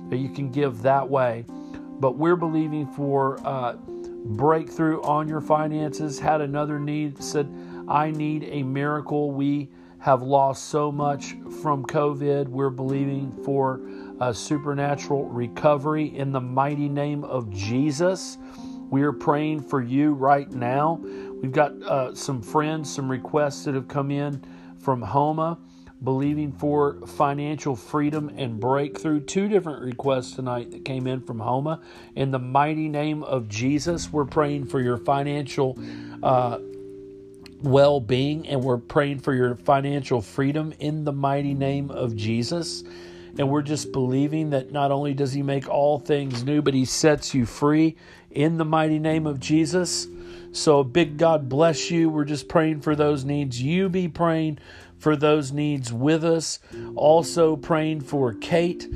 [0.09, 1.45] You can give that way.
[2.01, 6.17] But we're believing for uh, breakthrough on your finances.
[6.17, 7.47] Had another need, said,
[7.87, 9.31] I need a miracle.
[9.31, 12.47] We have lost so much from COVID.
[12.47, 13.81] We're believing for
[14.19, 18.39] a supernatural recovery in the mighty name of Jesus.
[18.89, 20.99] We are praying for you right now.
[21.03, 24.43] We've got uh, some friends, some requests that have come in
[24.79, 25.59] from Houma,
[26.03, 29.19] believing for financial freedom and breakthrough.
[29.19, 31.81] Two different requests tonight that came in from Houma.
[32.15, 35.77] In the mighty name of Jesus, we're praying for your financial.
[36.23, 36.59] Uh,
[37.63, 42.83] well being, and we're praying for your financial freedom in the mighty name of Jesus.
[43.37, 46.85] And we're just believing that not only does He make all things new, but He
[46.85, 47.95] sets you free
[48.31, 50.07] in the mighty name of Jesus.
[50.51, 52.09] So, big God bless you.
[52.09, 53.61] We're just praying for those needs.
[53.61, 54.59] You be praying
[55.01, 56.59] for those needs with us.
[56.95, 58.87] Also, praying for Kate,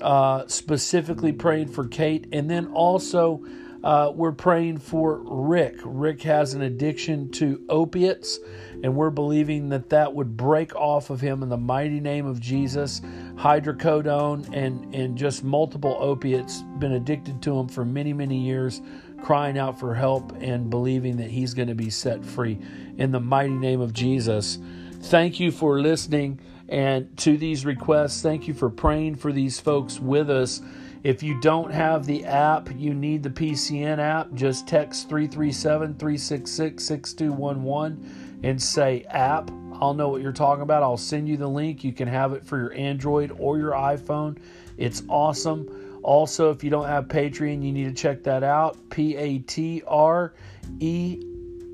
[0.00, 2.26] uh, specifically praying for Kate.
[2.32, 3.44] And then also,
[3.84, 5.76] uh, we're praying for Rick.
[5.84, 8.38] Rick has an addiction to opiates,
[8.82, 12.40] and we're believing that that would break off of him in the mighty name of
[12.40, 13.00] Jesus.
[13.36, 18.80] Hydrocodone and, and just multiple opiates, been addicted to him for many, many years,
[19.22, 22.58] crying out for help and believing that he's going to be set free
[22.96, 24.58] in the mighty name of Jesus.
[25.02, 28.22] Thank you for listening and to these requests.
[28.22, 30.60] Thank you for praying for these folks with us.
[31.02, 34.32] If you don't have the app, you need the PCN app.
[34.34, 39.50] Just text 337 366 6211 and say app.
[39.80, 40.82] I'll know what you're talking about.
[40.82, 41.82] I'll send you the link.
[41.82, 44.36] You can have it for your Android or your iPhone.
[44.76, 46.00] It's awesome.
[46.02, 48.76] Also, if you don't have Patreon, you need to check that out.
[48.90, 50.34] P A T R
[50.78, 51.22] E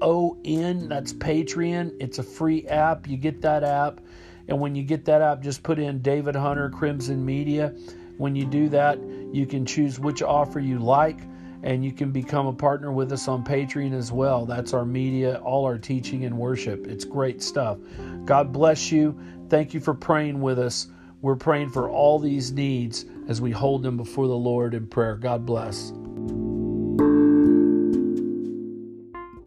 [0.01, 0.89] O N.
[0.89, 1.95] That's Patreon.
[2.01, 3.09] It's a free app.
[3.09, 4.01] You get that app.
[4.49, 7.75] And when you get that app, just put in David Hunter Crimson Media.
[8.19, 8.99] When you do that,
[9.33, 11.19] you can choose which offer you like
[11.63, 14.47] and you can become a partner with us on Patreon as well.
[14.47, 16.87] That's our media, all our teaching and worship.
[16.87, 17.79] It's great stuff.
[18.25, 19.19] God bless you.
[19.49, 20.89] Thank you for praying with us.
[21.23, 25.17] We're praying for all these needs as we hold them before the Lord in prayer.
[25.17, 25.93] God bless.